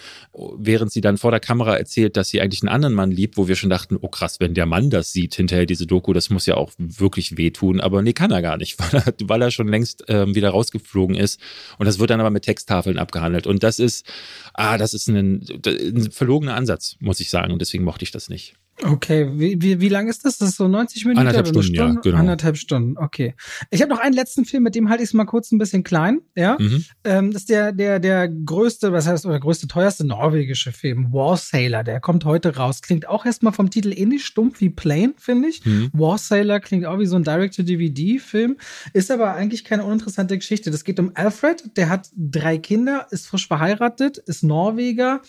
[0.57, 3.47] während sie dann vor der Kamera erzählt, dass sie eigentlich einen anderen Mann liebt, wo
[3.47, 6.47] wir schon dachten, oh krass, wenn der Mann das sieht, hinterher diese Doku, das muss
[6.47, 7.79] ja auch wirklich wehtun.
[7.79, 11.15] Aber nee, kann er gar nicht, weil er, weil er schon längst ähm, wieder rausgeflogen
[11.15, 11.39] ist.
[11.77, 13.47] Und das wird dann aber mit Texttafeln Tafeln abgehandelt.
[13.47, 14.05] Und das ist,
[14.53, 17.51] ah, das ist ein, ein verlogener Ansatz, muss ich sagen.
[17.53, 18.55] Und deswegen mochte ich das nicht.
[18.84, 20.38] Okay, wie, wie, wie lang ist das?
[20.38, 21.19] Das ist so 90 Minuten?
[21.19, 21.93] Anderthalb Stunden, Stunde?
[21.95, 22.17] ja, genau.
[22.17, 23.34] Anderthalb Stunden, okay.
[23.71, 25.84] Ich habe noch einen letzten Film, mit dem halte ich es mal kurz ein bisschen
[25.84, 26.57] klein, ja.
[26.59, 26.86] Mhm.
[27.03, 31.38] Ähm, das ist der, der, der größte, was heißt, oder größte, teuerste norwegische Film, War
[31.38, 32.84] Sailor, der kommt heute raus.
[32.84, 35.65] Klingt auch erstmal vom Titel ähnlich stumpf wie Plane, finde ich.
[35.65, 35.89] Mhm.
[35.93, 38.57] War Sailor klingt auch wie so ein Direct-to-DVD-Film,
[38.93, 40.69] ist aber eigentlich keine uninteressante Geschichte.
[40.69, 45.21] Das geht um Alfred, der hat drei Kinder, ist frisch verheiratet, ist Norweger,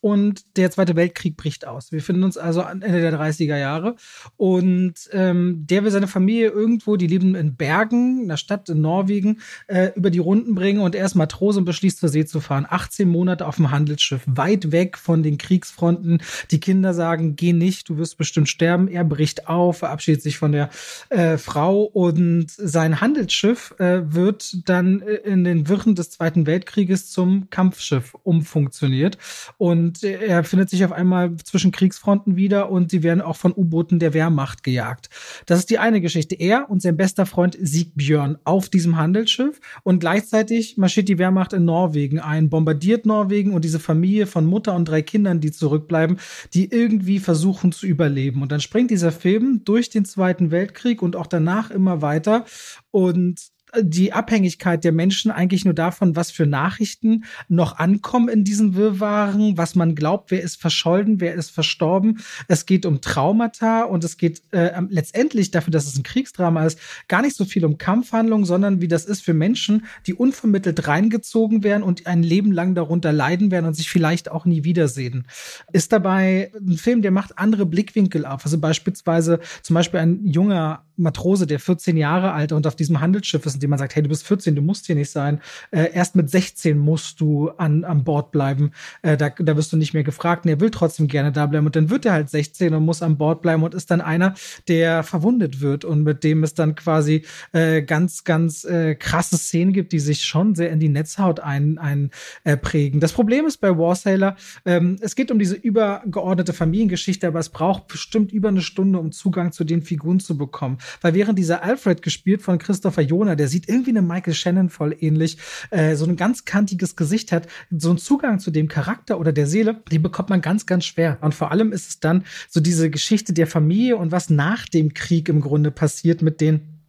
[0.00, 1.92] und der Zweite Weltkrieg bricht aus.
[1.92, 3.96] Wir finden uns also Ende der 30er Jahre
[4.36, 9.40] und ähm, der will seine Familie irgendwo, die leben in Bergen, einer Stadt in Norwegen,
[9.66, 12.66] äh, über die Runden bringen und er ist Matrose und beschließt zur See zu fahren.
[12.68, 16.22] 18 Monate auf dem Handelsschiff, weit weg von den Kriegsfronten.
[16.50, 18.88] Die Kinder sagen, geh nicht, du wirst bestimmt sterben.
[18.88, 20.70] Er bricht auf, verabschiedet sich von der
[21.10, 27.10] äh, Frau und sein Handelsschiff äh, wird dann äh, in den Wirren des Zweiten Weltkrieges
[27.10, 29.18] zum Kampfschiff umfunktioniert
[29.58, 33.52] und und er findet sich auf einmal zwischen Kriegsfronten wieder und sie werden auch von
[33.52, 35.10] U-Booten der Wehrmacht gejagt.
[35.46, 36.36] Das ist die eine Geschichte.
[36.36, 41.64] Er und sein bester Freund Siegbjörn auf diesem Handelsschiff und gleichzeitig marschiert die Wehrmacht in
[41.64, 46.18] Norwegen ein, bombardiert Norwegen und diese Familie von Mutter und drei Kindern, die zurückbleiben,
[46.54, 48.42] die irgendwie versuchen zu überleben.
[48.42, 52.44] Und dann springt dieser Film durch den Zweiten Weltkrieg und auch danach immer weiter
[52.92, 53.40] und
[53.78, 59.56] die Abhängigkeit der Menschen eigentlich nur davon, was für Nachrichten noch ankommen in diesen Wirrwarren,
[59.56, 62.20] was man glaubt, wer ist verschollen, wer ist verstorben.
[62.48, 66.78] Es geht um Traumata und es geht äh, letztendlich dafür, dass es ein Kriegsdrama ist,
[67.08, 71.62] gar nicht so viel um Kampfhandlungen, sondern wie das ist für Menschen, die unvermittelt reingezogen
[71.62, 75.26] werden und ein Leben lang darunter leiden werden und sich vielleicht auch nie wiedersehen.
[75.72, 78.44] Ist dabei ein Film, der macht andere Blickwinkel auf.
[78.44, 83.46] Also beispielsweise zum Beispiel ein junger Matrose, der 14 Jahre alt und auf diesem Handelsschiff
[83.46, 85.40] ist, in dem man sagt, hey, du bist 14, du musst hier nicht sein.
[85.70, 88.72] Äh, erst mit 16 musst du an, an Bord bleiben.
[89.02, 90.44] Äh, da, da wirst du nicht mehr gefragt.
[90.44, 91.66] Und er will trotzdem gerne da bleiben.
[91.66, 94.34] Und dann wird er halt 16 und muss an Bord bleiben und ist dann einer,
[94.68, 99.72] der verwundet wird und mit dem es dann quasi äh, ganz, ganz äh, krasse Szenen
[99.72, 102.10] gibt, die sich schon sehr in die Netzhaut ein, ein
[102.44, 102.56] äh.
[102.94, 107.88] Das Problem ist bei Warsailor, ähm, es geht um diese übergeordnete Familiengeschichte, aber es braucht
[107.88, 112.02] bestimmt über eine Stunde, um Zugang zu den Figuren zu bekommen weil während dieser Alfred
[112.02, 115.38] gespielt von Christopher Jona, der sieht irgendwie eine Michael Shannon voll ähnlich,
[115.70, 119.46] äh, so ein ganz kantiges Gesicht hat, so ein Zugang zu dem Charakter oder der
[119.46, 121.18] Seele, die bekommt man ganz, ganz schwer.
[121.20, 124.94] Und vor allem ist es dann so diese Geschichte der Familie und was nach dem
[124.94, 126.80] Krieg im Grunde passiert mit den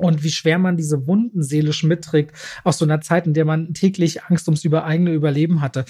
[0.00, 3.74] und wie schwer man diese Wunden seelisch mitträgt aus so einer Zeit, in der man
[3.74, 5.84] täglich Angst ums über eigene Überleben hatte.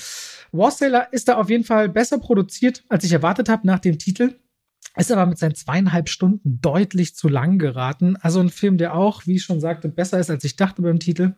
[0.52, 4.34] Warsailor ist da auf jeden Fall besser produziert, als ich erwartet habe nach dem Titel.
[4.96, 8.16] Ist aber mit seinen zweieinhalb Stunden deutlich zu lang geraten.
[8.16, 10.98] Also ein Film, der auch, wie ich schon sagte, besser ist, als ich dachte beim
[10.98, 11.34] Titel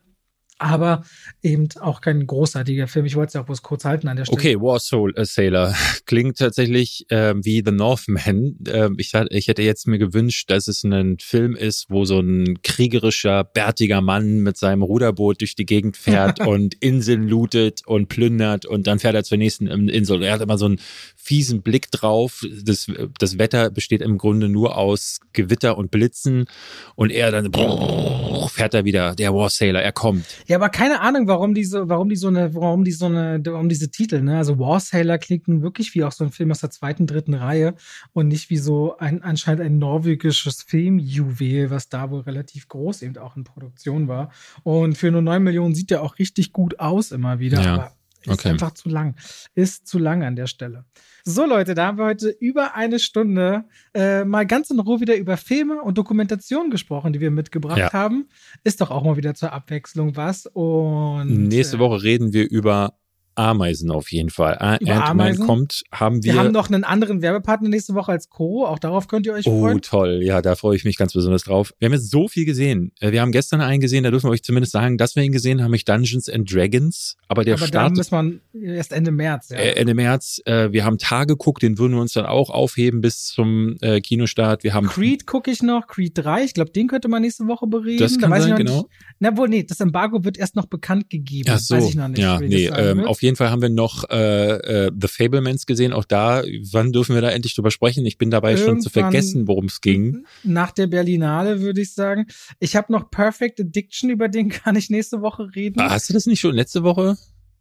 [0.63, 1.03] aber
[1.43, 3.05] eben auch kein großartiger Film.
[3.07, 4.39] Ich wollte es ja auch bloß kurz halten an der Stelle.
[4.39, 5.75] Okay, War Soul äh, Sailor
[6.07, 8.57] klingt tatsächlich äh, wie The Northman.
[8.67, 12.63] Äh, ich, ich hätte jetzt mir gewünscht, dass es ein Film ist, wo so ein
[12.63, 18.65] kriegerischer, bärtiger Mann mit seinem Ruderboot durch die Gegend fährt und Inseln lootet und plündert
[18.65, 20.23] und dann fährt er zur nächsten Insel.
[20.23, 20.81] Er hat immer so einen
[21.17, 22.45] fiesen Blick drauf.
[22.65, 22.87] Das,
[23.19, 26.47] das Wetter besteht im Grunde nur aus Gewitter und Blitzen
[26.95, 30.27] und er dann brrr, fährt er wieder, der War Sailor, er kommt.
[30.47, 33.69] Ja, aber keine Ahnung, warum diese, warum die so eine, warum die so eine, warum
[33.69, 34.39] diese Titel, ne?
[34.39, 37.75] Also War Sailor klingt wirklich wie auch so ein Film aus der zweiten, dritten Reihe
[38.13, 43.17] und nicht wie so ein anscheinend ein norwegisches Filmjuwel, was da wohl relativ groß eben
[43.19, 44.31] auch in Produktion war.
[44.63, 47.63] Und für nur neun Millionen sieht der auch richtig gut aus immer wieder.
[47.63, 47.75] Ja.
[47.75, 47.93] Aber
[48.27, 48.51] ist okay.
[48.51, 49.17] einfach zu lang.
[49.55, 50.85] Ist zu lang an der Stelle.
[51.25, 53.65] So, Leute, da haben wir heute über eine Stunde
[53.95, 57.93] äh, mal ganz in Ruhe wieder über Filme und Dokumentationen gesprochen, die wir mitgebracht ja.
[57.93, 58.29] haben.
[58.65, 60.47] Ist doch auch mal wieder zur Abwechslung was.
[60.47, 62.95] Und nächste äh, Woche reden wir über
[63.35, 64.57] Ameisen auf jeden Fall.
[64.59, 66.35] Ant-Man kommt, haben wir.
[66.35, 68.67] Wir haben noch einen anderen Werbepartner nächste Woche als Co.
[68.67, 69.77] Auch darauf könnt ihr euch oh, freuen.
[69.79, 70.21] Oh, toll.
[70.23, 71.73] Ja, da freue ich mich ganz besonders drauf.
[71.79, 72.93] Wir haben jetzt so viel gesehen.
[73.01, 75.33] Äh, wir haben gestern einen gesehen, da dürfen wir euch zumindest sagen, dass wir ihn
[75.33, 77.17] gesehen haben, ich Dungeons and Dragons.
[77.29, 77.69] Aber der Aber.
[77.69, 79.57] Da muss man erst Ende März, ja.
[79.57, 80.41] Äh, Ende März.
[80.45, 84.65] Äh, wir haben Tage geguckt, den würden wir uns dann auch aufheben bis zum Kinostart.
[84.65, 84.87] Wir haben.
[84.87, 86.45] Creed gucke ich noch, Creed 3.
[86.45, 87.99] Ich glaube, den könnte man nächste Woche bereden.
[87.99, 88.83] Das kann da sein, genau.
[88.83, 88.89] Nicht.
[89.19, 91.49] Na wohl, nee, das Embargo wird erst noch bekannt gegeben.
[91.51, 91.77] Ach so.
[91.77, 92.19] Weiß ich noch nicht.
[92.19, 95.93] Ja, nee, ähm, auf jeden Fall haben wir noch äh, äh, The Fablemans gesehen.
[95.93, 96.43] Auch da,
[96.73, 98.05] wann dürfen wir da endlich drüber sprechen?
[98.07, 100.25] Ich bin dabei Irgendwann schon zu vergessen, worum es ging.
[100.43, 102.27] Nach der Berlinale würde ich sagen.
[102.61, 105.81] Ich habe noch Perfect Addiction, über den kann ich nächste Woche reden.
[105.81, 107.17] Ah, hast du das nicht schon letzte Woche?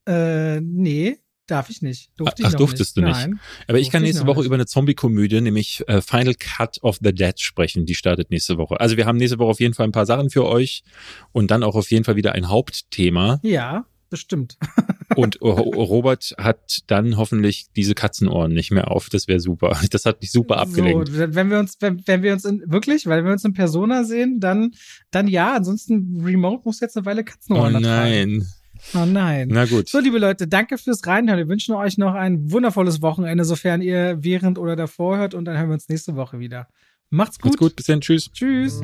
[0.07, 1.17] Äh, nee.
[1.47, 2.11] Darf ich nicht.
[2.15, 3.05] Durfte ich Ach, durftest nicht.
[3.05, 3.27] du nicht.
[3.27, 4.45] Nein, Aber ich kann nächste Woche nicht.
[4.45, 7.85] über eine Zombie-Komödie, nämlich äh, Final Cut of the Dead sprechen.
[7.85, 8.79] Die startet nächste Woche.
[8.79, 10.83] Also wir haben nächste Woche auf jeden Fall ein paar Sachen für euch
[11.33, 13.41] und dann auch auf jeden Fall wieder ein Hauptthema.
[13.43, 14.59] Ja bestimmt.
[15.15, 19.09] Und Robert hat dann hoffentlich diese Katzenohren nicht mehr auf.
[19.09, 19.77] Das wäre super.
[19.91, 21.09] Das hat mich super abgelenkt.
[21.09, 23.53] So, wenn wir uns, wenn, wenn wir uns in, wirklich, weil wenn wir uns in
[23.53, 24.71] Persona sehen, dann,
[25.11, 25.53] dann ja.
[25.55, 28.45] Ansonsten Remote muss jetzt eine Weile Katzenohren Oh nein.
[28.93, 29.49] Oh nein.
[29.51, 29.89] Na gut.
[29.89, 31.37] So, liebe Leute, danke fürs Reinhören.
[31.37, 35.33] Wir wünschen euch noch ein wundervolles Wochenende, sofern ihr während oder davor hört.
[35.33, 36.67] Und dann hören wir uns nächste Woche wieder.
[37.09, 37.51] Macht's gut.
[37.51, 37.75] Macht's gut.
[37.75, 38.01] Bis dann.
[38.01, 38.31] Tschüss.
[38.31, 38.81] Tschüss.